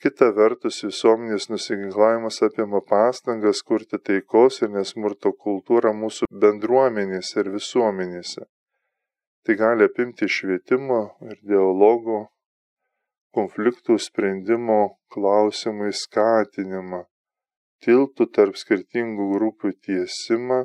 Kita 0.02 0.32
vertus, 0.34 0.80
visuomenės 0.82 1.46
nusiginklavimas 1.54 2.42
apima 2.48 2.80
pastangas 2.82 3.62
kurti 3.62 4.00
taikos 4.02 4.64
ir 4.66 4.72
nesmurto 4.74 5.30
kultūrą 5.46 5.94
mūsų 5.94 6.26
bendruomenėse 6.44 7.38
ir 7.44 7.52
visuomenėse. 7.54 8.48
Tai 9.46 9.56
gali 9.58 9.88
apimti 9.90 10.28
švietimo 10.30 11.00
ir 11.26 11.40
dialogo, 11.50 12.20
konfliktų 13.34 13.98
sprendimo 13.98 14.80
klausimai 15.14 15.90
skatinimą, 15.98 17.02
tiltų 17.82 18.28
tarp 18.38 18.60
skirtingų 18.62 19.32
grupių 19.36 19.74
tiesimą 19.88 20.62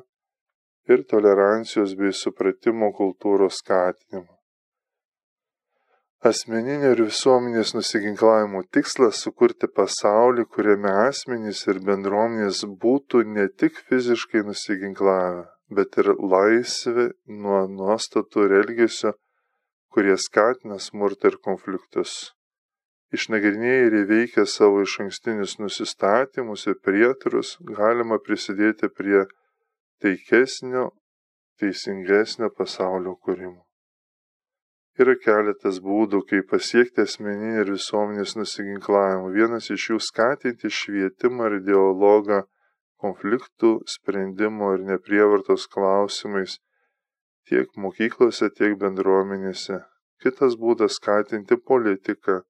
ir 0.93 1.05
tolerancijos 1.11 1.97
bei 1.99 2.13
supratimo 2.13 2.93
kultūros 3.01 3.63
skatinimą. 3.63 4.37
Asmeninio 6.27 6.91
ir 6.93 7.03
visuomenės 7.07 7.73
nusiginklavimo 7.77 8.63
tikslas- 8.75 9.21
sukurti 9.25 9.69
pasaulį, 9.79 10.47
kuriame 10.53 10.93
asmenys 11.09 11.67
ir 11.69 11.81
bendruomenės 11.89 12.65
būtų 12.85 13.25
ne 13.35 13.49
tik 13.49 13.77
fiziškai 13.89 14.43
nusiginklavę, 14.49 15.45
bet 15.71 15.99
ir 16.01 16.13
laisvi 16.15 17.11
nuo 17.27 17.65
nuostatų 17.71 18.47
ir 18.47 18.57
elgesio, 18.63 19.13
kurie 19.93 20.17
skatina 20.21 20.79
smurtą 20.83 21.33
ir 21.33 21.39
konfliktus. 21.43 22.33
Išnagrinėję 23.15 23.83
ir 23.87 23.99
įveikę 24.03 24.45
savo 24.51 24.83
iš 24.83 24.97
ankstinius 25.05 25.59
nusistatymus 25.63 26.67
ir 26.67 26.79
prietarus, 26.83 27.55
galima 27.79 28.19
prisidėti 28.19 28.91
prie 28.91 29.23
taikesnio, 30.03 30.91
teisingesnio 31.61 32.51
pasaulio 32.51 33.15
kūrimo. 33.23 33.63
Yra 34.97 35.13
keletas 35.21 35.79
būdų, 35.85 36.23
kaip 36.31 36.47
pasiekti 36.51 37.05
asmeninį 37.05 37.63
ir 37.63 37.71
visuomenės 37.75 38.33
nusiginklavimą. 38.39 39.29
Vienas 39.35 39.69
iš 39.75 39.91
jų 39.91 39.99
skatinti 40.01 40.71
švietimą 40.73 41.51
ir 41.51 41.59
dialogą 41.67 42.43
konfliktų 43.07 43.73
sprendimo 43.97 44.75
ir 44.77 44.87
neprievartos 44.91 45.67
klausimais 45.71 46.59
tiek 47.47 47.71
mokyklose, 47.79 48.51
tiek 48.51 48.75
bendruomenėse. 48.81 49.81
Kitas 50.23 50.57
būdas 50.59 50.97
skatinti 50.99 51.59
politiką, 51.71 52.41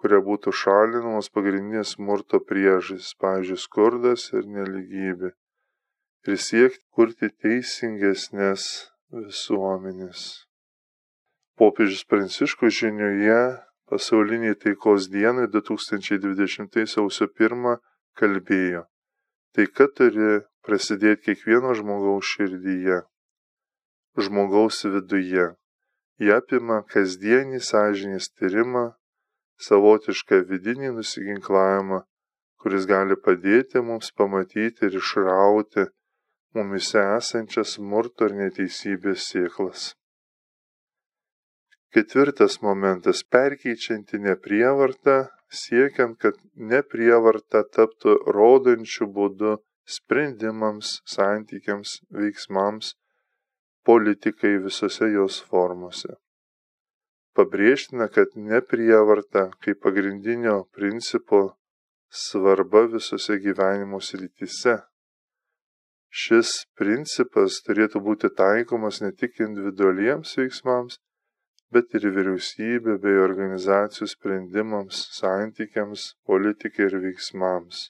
kuria 0.00 0.18
būtų 0.24 0.52
šalinamos 0.62 1.30
pagrindinės 1.34 1.94
smurto 1.96 2.40
priežastys, 2.44 3.14
pavyzdžiui, 3.22 3.62
skurdas 3.62 4.28
ir 4.34 4.50
neligybė. 4.56 5.32
Ir 6.28 6.36
siekti 6.42 6.84
kurti 6.92 7.30
teisingesnės 7.42 8.66
visuomenės. 9.14 10.26
Popiežius 11.58 12.04
Pranciškus 12.10 12.76
žinioje 12.82 13.40
pasauliniai 13.88 14.58
taikos 14.60 15.08
dienai 15.14 15.48
2020 15.54 16.84
sausio 16.92 17.30
1 17.46 17.78
kalbėjo. 18.18 18.84
Taika 19.56 19.86
turi 19.96 20.42
prasidėti 20.66 21.32
kiekvieno 21.32 21.72
žmogaus 21.78 22.28
širdyje, 22.34 23.00
žmogaus 24.26 24.84
viduje. 24.84 25.46
Jie 26.18 26.32
apima 26.34 26.82
kasdienį 26.92 27.60
sąžinės 27.62 28.28
tyrimą, 28.34 28.84
savotišką 29.66 30.42
vidinį 30.50 30.90
nusiginklavimą, 30.96 32.02
kuris 32.58 32.88
gali 32.90 33.16
padėti 33.28 33.82
mums 33.90 34.10
pamatyti 34.18 34.88
ir 34.88 34.98
išrauti 35.00 35.86
mumise 36.58 37.04
esančias 37.16 37.76
smurto 37.76 38.28
ir 38.28 38.36
neteisybės 38.42 39.30
sėklas. 39.30 39.92
Ketvirtas 41.94 42.58
momentas- 42.66 43.22
perkeičianti 43.34 44.20
neprievartą 44.28 45.18
siekiant, 45.50 46.18
kad 46.20 46.38
neprievarta 46.54 47.64
taptų 47.64 48.16
rodančių 48.36 49.08
būdų 49.16 49.56
sprendimams, 49.88 50.98
santykiams, 51.08 51.98
veiksmams, 52.12 52.94
politikai 53.88 54.58
visose 54.64 55.08
jos 55.14 55.40
formose. 55.40 56.18
Pabrėžtina, 57.38 58.08
kad 58.12 58.34
neprievarta 58.34 59.48
kaip 59.64 59.80
pagrindinio 59.84 60.64
principo 60.74 61.54
svarba 62.10 62.84
visose 62.92 63.38
gyvenimo 63.40 64.00
srityse. 64.02 64.74
Šis 66.08 66.52
principas 66.76 67.60
turėtų 67.64 68.00
būti 68.04 68.30
taikomas 68.36 69.00
ne 69.04 69.12
tik 69.12 69.40
individualiems 69.44 70.34
veiksmams, 70.40 70.98
bet 71.74 71.94
ir 71.98 72.06
vyriausybių 72.14 72.96
bei 73.02 73.18
organizacijų 73.20 74.08
sprendimams, 74.12 75.02
santykiams, 75.18 76.14
politikai 76.28 76.86
ir 76.88 76.96
veiksmams. 77.02 77.88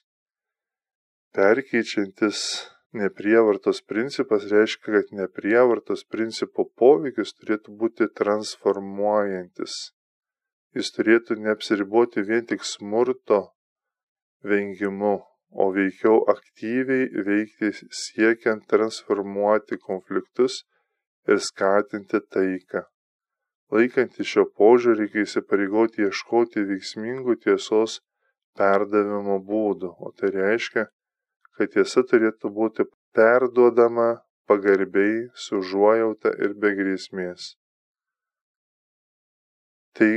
Perkeičiantis 1.35 2.41
neprievartos 2.99 3.81
principas 3.85 4.49
reiškia, 4.51 4.91
kad 4.97 5.13
neprievartos 5.21 6.03
principo 6.15 6.65
poveikis 6.81 7.35
turėtų 7.37 7.77
būti 7.83 8.09
transformuojantis. 8.19 9.77
Jis 10.75 10.91
turėtų 10.97 11.39
neapsiriboti 11.45 12.25
vien 12.25 12.45
tik 12.49 12.65
smurto 12.65 13.41
vengimu, 14.45 15.15
o 15.49 15.71
veikiau 15.73 16.21
aktyviai 16.29 17.07
veikti 17.25 17.71
siekiant 18.01 18.67
transformuoti 18.69 19.79
konfliktus 19.81 20.63
ir 21.27 21.41
skatinti 21.41 22.21
taiką. 22.35 22.85
Laikantis 23.75 24.25
šio 24.25 24.47
požiūrį 24.57 25.03
reikia 25.03 25.25
įsipareigoti 25.25 26.07
ieškoti 26.07 26.63
veiksmingų 26.71 27.35
tiesos 27.43 27.99
perdavimo 28.57 29.37
būdų, 29.45 29.91
o 30.05 30.09
tai 30.17 30.31
reiškia, 30.33 30.87
kad 31.57 31.75
tiesa 31.75 32.03
turėtų 32.09 32.49
būti 32.55 32.87
perduodama 33.15 34.09
pagarbiai, 34.49 35.29
su 35.35 35.59
užuojauta 35.61 36.33
ir 36.41 36.55
be 36.57 36.73
grėsmės. 36.79 37.53
Tai, 39.97 40.11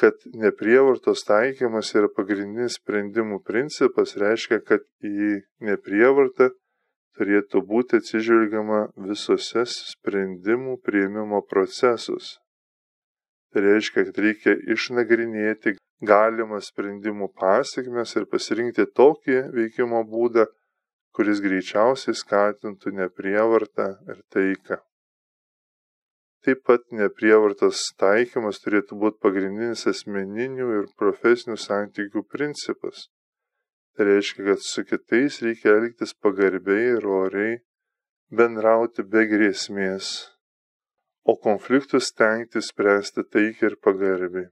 kad 0.00 0.20
neprievartos 0.42 1.24
taikymas 1.28 1.94
yra 1.96 2.10
pagrindinis 2.12 2.76
sprendimų 2.80 3.40
principas, 3.46 4.16
reiškia, 4.20 4.60
kad 4.66 4.84
į 5.04 5.40
neprievartą 5.68 6.50
turėtų 7.16 7.64
būti 7.72 8.00
atsižvelgiama 8.00 8.82
visose 9.08 9.64
sprendimų 9.72 10.78
prieimimo 10.84 11.42
procesus, 11.48 12.36
Tai 13.50 13.62
reiškia, 13.64 14.04
kad 14.06 14.18
reikia 14.22 14.54
išnagrinėti 14.74 15.74
galimas 16.06 16.70
sprendimų 16.70 17.32
pasiekmes 17.40 18.14
ir 18.16 18.28
pasirinkti 18.30 18.86
tokį 18.96 19.40
veikimo 19.56 20.04
būdą, 20.12 20.46
kuris 21.16 21.42
greičiausiai 21.42 22.14
skatintų 22.14 22.94
neprievartą 23.00 23.88
ir 24.06 24.22
taiką. 24.30 24.78
Taip 26.46 26.62
pat 26.64 26.86
neprievartos 26.96 27.82
taikymas 28.00 28.62
turėtų 28.64 28.96
būti 29.02 29.18
pagrindinis 29.20 29.82
asmeninių 29.90 30.68
ir 30.78 30.86
profesinių 30.96 31.58
santykių 31.60 32.22
principas. 32.32 33.08
Tai 33.96 34.06
reiškia, 34.08 34.46
kad 34.46 34.62
su 34.64 34.86
kitais 34.88 35.42
reikia 35.44 35.74
elgtis 35.74 36.14
pagarbiai 36.14 36.94
ir 36.94 37.04
oriai, 37.04 37.58
bendrauti 38.32 39.04
be 39.04 39.26
grėsmės, 39.28 40.30
o 41.24 41.36
konfliktus 41.36 42.08
stengtis 42.10 42.70
spręsti 42.72 43.24
taikiai 43.32 43.70
ir 43.70 43.76
pagarbiai. 43.84 44.48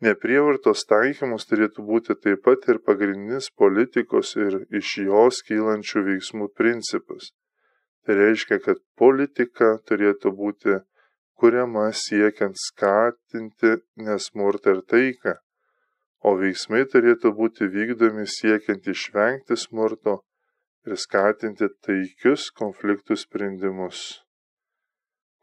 Neprievartos 0.00 0.86
taikymas 0.88 1.44
turėtų 1.48 1.84
būti 1.84 2.16
taip 2.24 2.40
pat 2.46 2.64
ir 2.72 2.78
pagrindinis 2.84 3.50
politikos 3.62 4.32
ir 4.36 4.62
iš 4.80 4.94
jos 5.04 5.42
kylančių 5.48 6.04
veiksmų 6.06 6.48
principas. 6.56 7.34
Tai 8.06 8.16
reiškia, 8.16 8.58
kad 8.64 8.80
politika 8.96 9.74
turėtų 9.84 10.32
būti 10.38 10.78
kuriama 11.40 11.90
siekiant 11.96 12.56
skatinti 12.60 13.76
nesmurtą 14.06 14.74
ir 14.76 14.80
taiką, 14.92 15.36
o 16.24 16.32
veiksmai 16.40 16.82
turėtų 16.94 17.34
būti 17.36 17.68
vykdomi 17.76 18.26
siekiant 18.38 18.88
išvengti 18.94 19.60
smurto 19.66 20.18
ir 20.88 20.96
skatinti 21.04 21.68
taikius 21.84 22.48
konfliktų 22.56 23.20
sprendimus 23.20 24.02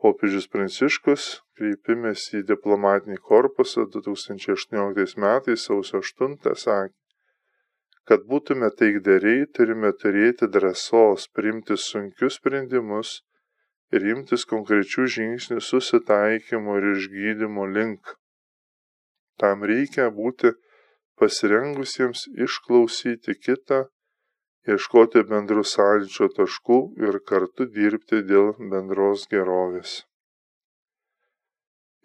popiežius 0.01 0.47
pranciškus 0.53 1.27
kreipimesi 1.57 2.41
į 2.41 2.45
diplomatinį 2.51 3.17
korpusą 3.29 3.87
2018 3.95 5.17
metais 5.23 5.65
sausio 5.69 6.01
8 6.05 6.37
sakė, 6.63 6.93
kad 8.07 8.27
būtume 8.29 8.69
taikdariai, 8.79 9.47
turime 9.57 9.91
turėti 10.03 10.47
drąsos 10.53 11.27
priimti 11.35 11.75
sunkius 11.81 12.37
sprendimus 12.39 13.17
ir 13.91 14.05
imtis 14.13 14.45
konkrečių 14.47 15.07
žingsnių 15.17 15.59
susitaikymo 15.63 16.77
ir 16.79 16.89
išgydymo 16.93 17.67
link. 17.73 18.15
Tam 19.41 19.65
reikia 19.71 20.07
būti 20.13 20.53
pasirengusiems 21.19 22.27
išklausyti 22.45 23.35
kitą 23.43 23.85
ieškoti 24.73 25.23
bendrų 25.29 25.63
sąlyčio 25.71 26.27
taškų 26.37 26.77
ir 27.07 27.19
kartu 27.31 27.67
dirbti 27.77 28.21
dėl 28.31 28.53
bendros 28.73 29.25
gerovės. 29.31 30.01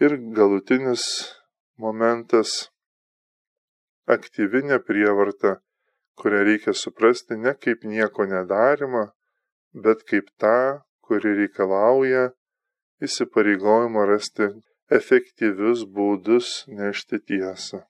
Ir 0.02 0.16
galutinis 0.38 1.04
momentas- 1.78 2.54
aktyvinė 4.16 4.78
prievarta, 4.86 5.56
kurią 6.18 6.42
reikia 6.48 6.74
suprasti 6.74 7.38
ne 7.44 7.54
kaip 7.54 7.84
nieko 7.94 8.26
nedarimą, 8.34 9.04
bet 9.84 10.02
kaip 10.10 10.30
tą, 10.42 10.82
kuri 11.06 11.34
reikalauja 11.42 12.24
įsipareigojimą 13.06 14.06
rasti 14.10 14.48
efektyvius 14.98 15.86
būdus 15.96 16.52
nešti 16.80 17.18
tiesą. 17.30 17.82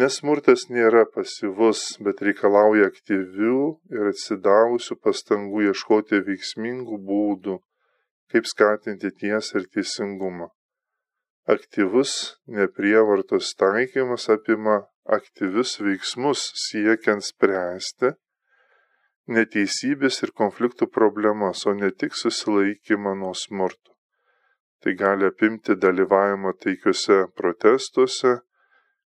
Nes 0.00 0.16
smurtas 0.18 0.64
nėra 0.74 1.04
pasyvus, 1.14 1.82
bet 2.02 2.22
reikalauja 2.26 2.88
aktyvių 2.90 3.58
ir 3.94 4.08
atsidavusių 4.10 4.96
pastangų 5.06 5.68
ieškoti 5.68 6.18
veiksmingų 6.28 6.98
būdų, 7.10 7.60
kaip 8.34 8.48
skatinti 8.50 9.12
tiesą 9.22 9.60
ir 9.60 9.68
teisingumą. 9.76 10.50
Aktyvus 11.46 12.16
neprievartos 12.58 13.52
taikymas 13.60 14.26
apima 14.34 14.80
aktyvius 15.04 15.76
veiksmus 15.84 16.42
siekiant 16.64 17.22
spręsti 17.22 18.16
neteisybės 19.26 20.22
ir 20.24 20.32
konfliktų 20.36 20.88
problemas, 20.92 21.64
o 21.66 21.74
ne 21.74 21.90
tik 21.90 22.16
susilaikymą 22.18 23.14
nuo 23.20 23.32
smurto. 23.34 23.94
Tai 24.82 24.92
gali 25.00 25.28
apimti 25.30 25.76
dalyvavimą 25.80 26.52
taikiuose 26.60 27.24
protestuose, 27.36 28.40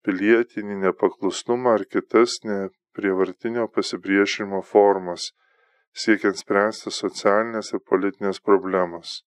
pilietinį 0.06 0.78
nepaklusnumą 0.84 1.76
ar 1.78 1.86
kitas 1.94 2.38
neprievartinio 2.48 3.66
pasipriešinimo 3.76 4.62
formas, 4.66 5.30
siekiant 6.04 6.40
spręsti 6.42 6.94
socialinės 6.94 7.74
ir 7.74 7.84
politinės 7.90 8.40
problemas. 8.40 9.20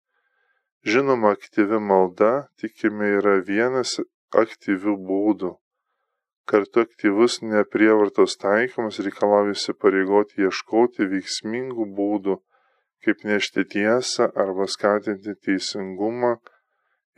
Žinoma, 0.84 1.34
aktyvi 1.38 1.80
malda, 1.80 2.32
tikime, 2.60 3.14
yra 3.18 3.38
vienas 3.44 3.98
aktyvių 4.44 4.98
būdų 5.10 5.54
kartu 6.44 6.80
aktyvus 6.84 7.38
neprievartos 7.42 8.36
taikymas 8.40 8.98
reikalauja 9.06 9.54
įsipareigoti 9.56 10.44
ieškoti 10.44 11.06
veiksmingų 11.12 11.86
būdų, 11.98 12.36
kaip 13.04 13.24
nešti 13.28 13.64
tiesą 13.74 14.28
arba 14.44 14.68
skatinti 14.74 15.36
teisingumą 15.46 16.34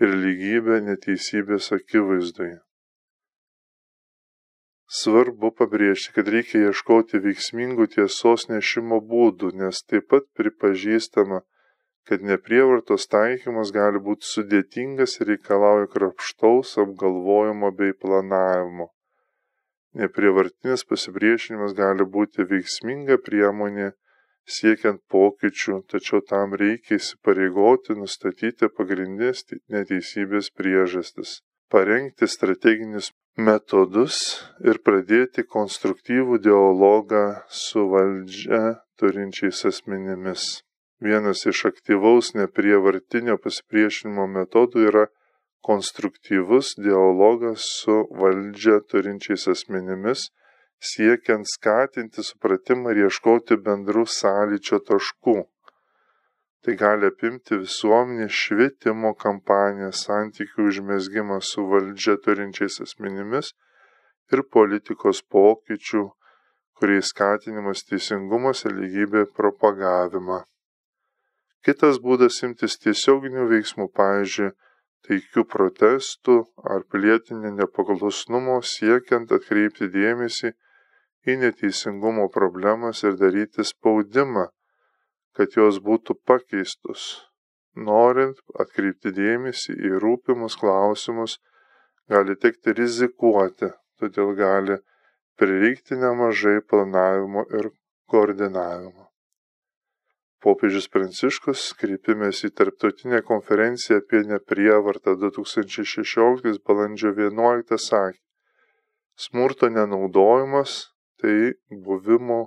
ir 0.02 0.14
lygybę 0.22 0.78
neteisybės 0.90 1.72
akivaizdoje. 1.78 2.61
Svarbu 4.87 5.51
pabrėžti, 5.59 6.12
kad 6.14 6.28
reikia 6.30 6.68
ieškoti 6.68 7.18
veiksmingų 7.24 7.89
tiesos 7.97 8.47
nešimo 8.51 9.01
būdų, 9.12 9.51
nes 9.62 9.82
taip 9.82 10.07
pat 10.12 10.28
pripažįstama, 10.39 11.41
kad 12.07 12.22
neprievartos 12.22 13.09
taikymas 13.11 13.72
gali 13.74 13.99
būti 13.99 14.28
sudėtingas 14.28 15.18
ir 15.18 15.32
reikalauja 15.32 15.91
krapštaus 15.91 16.76
apgalvojimo 16.84 17.72
bei 17.80 17.97
planavimo. 18.05 18.93
Neprievartinis 19.99 20.87
pasipriešinimas 20.87 21.74
gali 21.74 22.07
būti 22.16 22.47
veiksminga 22.47 23.18
priemonė 23.26 23.91
siekiant 24.47 25.03
pokyčių, 25.11 25.80
tačiau 25.91 26.22
tam 26.30 26.55
reikia 26.55 27.01
įsipareigoti 27.01 27.99
nustatyti 27.99 28.70
pagrindinės 28.78 29.43
neteisybės 29.74 30.53
priežastis, 30.55 31.41
parengti 31.74 32.30
strateginius 32.30 33.11
metodus 33.37 34.18
ir 34.64 34.80
pradėti 34.80 35.45
konstruktyvų 35.45 36.39
dialogą 36.41 37.24
su 37.53 37.84
valdžia 37.93 38.80
turinčiais 38.97 39.61
asmenimis. 39.68 40.62
Vienas 41.05 41.45
iš 41.45 41.66
aktyvaus 41.68 42.32
neprievartinio 42.34 43.37
pasipriešinimo 43.37 44.24
metodų 44.39 44.87
yra 44.89 45.05
konstruktyvus 45.61 46.72
dialogas 46.80 47.66
su 47.82 47.99
valdžia 48.16 48.80
turinčiais 48.89 49.45
asmenimis, 49.53 50.30
siekiant 50.80 51.49
skatinti 51.51 52.24
supratimą 52.24 52.95
ir 52.95 53.07
ieškoti 53.09 53.61
bendrų 53.68 54.07
sąlyčio 54.09 54.80
taškų. 54.89 55.43
Tai 56.66 56.72
gali 56.74 57.06
apimti 57.06 57.54
visuomenės 57.62 58.32
švietimo 58.34 59.12
kampaniją, 59.22 59.92
santykių 59.94 60.64
užmėsgymą 60.70 61.36
su 61.48 61.62
valdžia 61.70 62.16
turinčiais 62.24 62.80
asmenimis 62.82 63.52
ir 64.34 64.42
politikos 64.56 65.20
pokyčių, 65.34 66.02
kuriais 66.80 67.12
skatinimas 67.12 67.84
teisingumas 67.86 68.64
ir 68.66 68.74
lygybė 68.80 69.22
propagavimą. 69.38 70.40
Kitas 71.62 72.02
būdas 72.02 72.40
imtis 72.48 72.76
tiesioginių 72.82 73.46
veiksmų, 73.54 73.86
pavyzdžiui, 74.00 74.50
taikių 75.06 75.46
protestų 75.54 76.36
ar 76.74 76.82
pilietinio 76.90 77.54
nepaklusnumo 77.60 78.58
siekiant 78.74 79.38
atkreipti 79.38 79.86
dėmesį 79.94 80.56
į 81.30 81.40
neteisingumo 81.46 82.26
problemas 82.40 83.06
ir 83.06 83.14
daryti 83.22 83.70
spaudimą, 83.70 84.48
kad 85.37 85.57
jos 85.59 85.80
būtų 85.89 86.18
pakeistos. 86.28 87.07
Norint 87.89 88.39
atkreipti 88.62 89.12
dėmesį 89.16 89.76
į 89.89 89.99
rūpimus 90.05 90.57
klausimus, 90.61 91.39
gali 92.09 92.37
tekti 92.41 92.72
rizikuoti, 92.78 93.72
todėl 94.01 94.32
gali 94.39 94.80
prireikti 95.37 96.01
nemažai 96.01 96.62
planavimo 96.70 97.45
ir 97.59 97.68
koordinavimo 98.09 99.07
popiežius 100.47 100.87
pranciškus 100.93 101.72
kreipimės 101.80 102.45
į 102.47 102.53
tarptautinę 102.59 103.18
konferenciją 103.26 103.99
apie 104.03 104.20
neprievartą 104.30 105.16
2016 105.22 106.61
balandžio 106.68 107.11
11 107.16 107.80
sakė, 107.82 108.20
smurto 109.26 109.70
nenaudojimas 109.72 110.76
tai 111.22 111.57
buvimo 111.89 112.41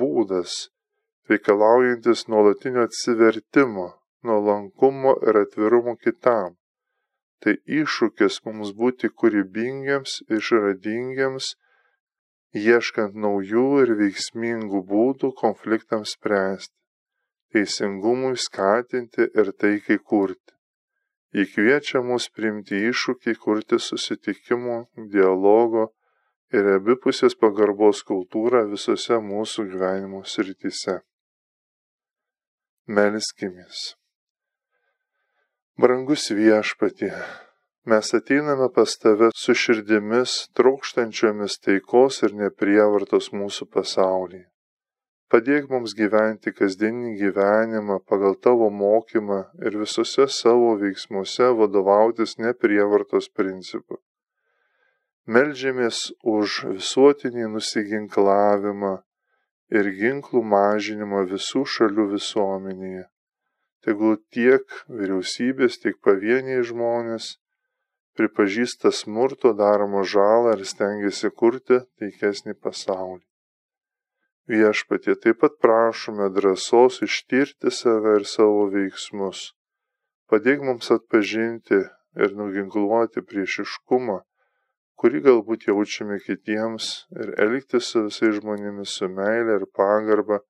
būdas, 0.00 0.68
reikalaujantis 1.30 2.26
nuolatinio 2.32 2.86
atsivertimo, 2.88 3.88
nuolankumo 4.24 5.16
ir 5.28 5.42
atvirumo 5.44 5.96
kitam. 6.04 6.56
Tai 7.42 7.54
iššūkis 7.80 8.40
mums 8.46 8.72
būti 8.80 9.12
kūrybingiams, 9.20 10.22
išradingiams, 10.38 11.52
ieškant 12.64 13.14
naujų 13.26 13.68
ir 13.84 13.94
veiksmingų 14.00 14.82
būdų 14.90 15.30
konfliktams 15.38 16.16
spręsti 16.18 16.74
teisingumui 17.52 18.36
skatinti 18.36 19.28
ir 19.40 19.52
taikai 19.62 19.98
kurti. 19.98 20.54
Įkviečia 21.42 22.00
mus 22.04 22.28
priimti 22.32 22.78
iššūkį 22.88 23.34
kurti 23.42 23.78
susitikimo, 23.84 24.78
dialogo 25.12 25.90
ir 26.56 26.70
abipusės 26.78 27.36
pagarbos 27.36 28.00
kultūrą 28.10 28.64
visose 28.70 29.20
mūsų 29.24 29.66
gyvenimo 29.72 30.22
srityse. 30.24 31.00
Melskimės. 32.88 33.78
Brangus 35.76 36.22
viešpatie, 36.32 37.10
mes 37.84 38.12
ateiname 38.16 38.70
pas 38.72 38.94
tave 39.02 39.26
su 39.36 39.52
širdimis 39.62 40.36
trokštančiomis 40.56 41.58
taikos 41.66 42.22
ir 42.24 42.32
neprievartos 42.38 43.28
mūsų 43.34 43.66
pasaulyje. 43.76 44.46
Padėk 45.28 45.68
mums 45.68 45.92
gyventi 45.98 46.54
kasdieninį 46.62 47.12
gyvenimą 47.18 47.98
pagal 48.08 48.38
tavo 48.46 48.70
mokymą 48.72 49.42
ir 49.60 49.76
visose 49.82 50.24
savo 50.38 50.70
veiksmuose 50.80 51.50
vadovautis 51.58 52.38
neprievartos 52.40 53.28
principu. 53.28 54.00
Meldžiamės 55.28 56.06
už 56.24 56.62
visuotinį 56.72 57.52
nusiginklavimą 57.58 58.94
ir 59.70 59.90
ginklų 60.00 60.42
mažinimą 60.54 61.24
visų 61.32 61.64
šalių 61.74 62.08
visuomenėje. 62.14 63.04
Tegul 63.84 64.16
tiek 64.34 64.64
vyriausybės, 64.88 65.78
tiek 65.82 66.00
pavieniai 66.04 66.64
žmonės 66.66 67.36
pripažįsta 68.18 68.90
smurto 68.90 69.52
daromą 69.54 70.02
žalą 70.02 70.56
ir 70.58 70.64
stengiasi 70.66 71.30
kurti 71.30 71.78
taikesnį 72.00 72.56
pasaulį. 72.64 73.22
Viešpatie 74.48 75.14
taip 75.22 75.42
pat 75.44 75.58
prašome 75.62 76.26
drąsos 76.34 77.02
ištirti 77.06 77.70
save 77.78 78.16
ir 78.18 78.26
savo 78.26 78.64
veiksmus. 78.72 79.52
Padėk 80.28 80.64
mums 80.64 80.90
atpažinti 80.94 81.82
ir 82.24 82.34
nuginkluoti 82.40 83.22
priešiškumą, 83.28 84.18
kurį 85.00 85.22
galbūt 85.26 85.68
jaučiame 85.68 86.18
kitiems 86.24 86.90
ir 87.22 87.34
elgtis 87.44 87.92
su 87.92 88.04
visais 88.08 88.38
žmonėmis 88.40 88.96
su 89.00 89.10
meilė 89.18 89.58
ir 89.60 89.66
pagarba, 89.80 90.40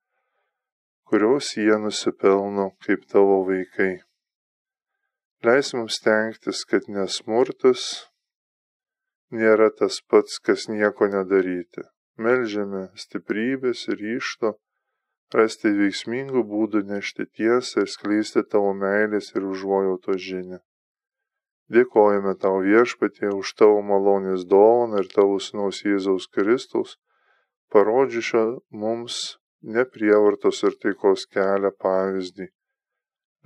kurios 1.09 1.51
jie 1.57 1.77
nusipelno 1.83 2.71
kaip 2.85 3.05
tavo 3.13 3.43
vaikai. 3.49 3.91
Leis 5.45 5.71
mums 5.77 6.01
tenktis, 6.03 6.65
kad 6.67 6.89
nesmurtas 6.91 7.85
nėra 9.31 9.69
tas 9.79 10.01
pats, 10.09 10.41
kas 10.43 10.67
nieko 10.67 11.07
nedaryti 11.13 11.85
melžiame 12.19 12.89
stiprybės 12.99 13.85
ir 13.91 14.01
ryšto 14.03 14.53
rasti 15.35 15.71
veiksmingų 15.77 16.43
būdų 16.51 16.81
nešti 16.89 17.25
tiesą 17.37 17.85
ir 17.85 17.91
skleisti 17.93 18.43
tavo 18.53 18.73
meilės 18.83 19.31
ir 19.35 19.45
užuojauto 19.51 20.17
žinę. 20.27 20.59
Dėkojame 21.69 22.33
tau 22.41 22.63
viešpatie 22.65 23.29
už 23.29 23.53
tavo 23.61 23.81
malonės 23.85 24.45
dovaną 24.49 25.03
ir 25.03 25.09
tavo 25.13 25.37
sūnaus 25.37 25.83
Jėzaus 25.85 26.25
Kristaus, 26.33 26.95
parodžiušio 27.69 28.45
mums 28.83 29.19
neprievartos 29.61 30.63
ir 30.65 30.79
taikos 30.81 31.27
kelią 31.35 31.71
pavyzdį. 31.85 32.49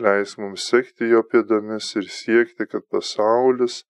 leisk 0.03 0.39
mums 0.41 0.63
sekti 0.69 1.09
jo 1.11 1.21
pėdomis 1.31 1.91
ir 1.99 2.07
siekti, 2.09 2.65
kad 2.65 2.87
pasaulis 2.89 3.83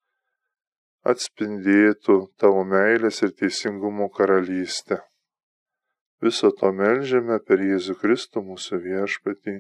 atspindėtų 1.12 2.18
tavo 2.40 2.64
meilės 2.68 3.22
ir 3.24 3.32
teisingumo 3.40 4.10
karalystę. 4.18 5.00
Viso 6.24 6.52
to 6.60 6.72
melžiame 6.72 7.40
per 7.48 7.60
Jėzų 7.60 7.96
Kristų 8.02 8.44
mūsų 8.50 8.80
viešpatį. 8.84 9.56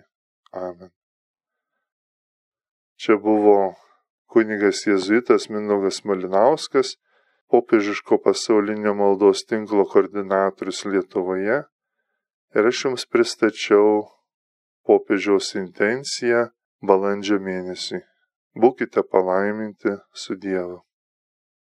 Amen. 0.55 0.91
Čia 2.95 3.17
buvo 3.19 3.75
kunigas 4.33 4.83
jėzuitas 4.87 5.49
Mindaugas 5.53 6.01
Malinauskas, 6.09 6.95
popiežiško 7.53 8.17
pasaulinio 8.25 8.95
maldos 8.97 9.45
tinklo 9.49 9.85
koordinatorius 9.91 10.83
Lietuvoje. 10.89 11.59
Ir 12.53 12.69
aš 12.69 12.85
jums 12.85 13.05
pristačiau 13.09 14.07
popiežiaus 14.89 15.53
intenciją 15.59 16.47
balandžio 16.81 17.39
mėnesį. 17.41 18.01
Būkite 18.63 19.05
palaiminti 19.09 19.95
su 20.23 20.37
Dievu. 20.37 20.81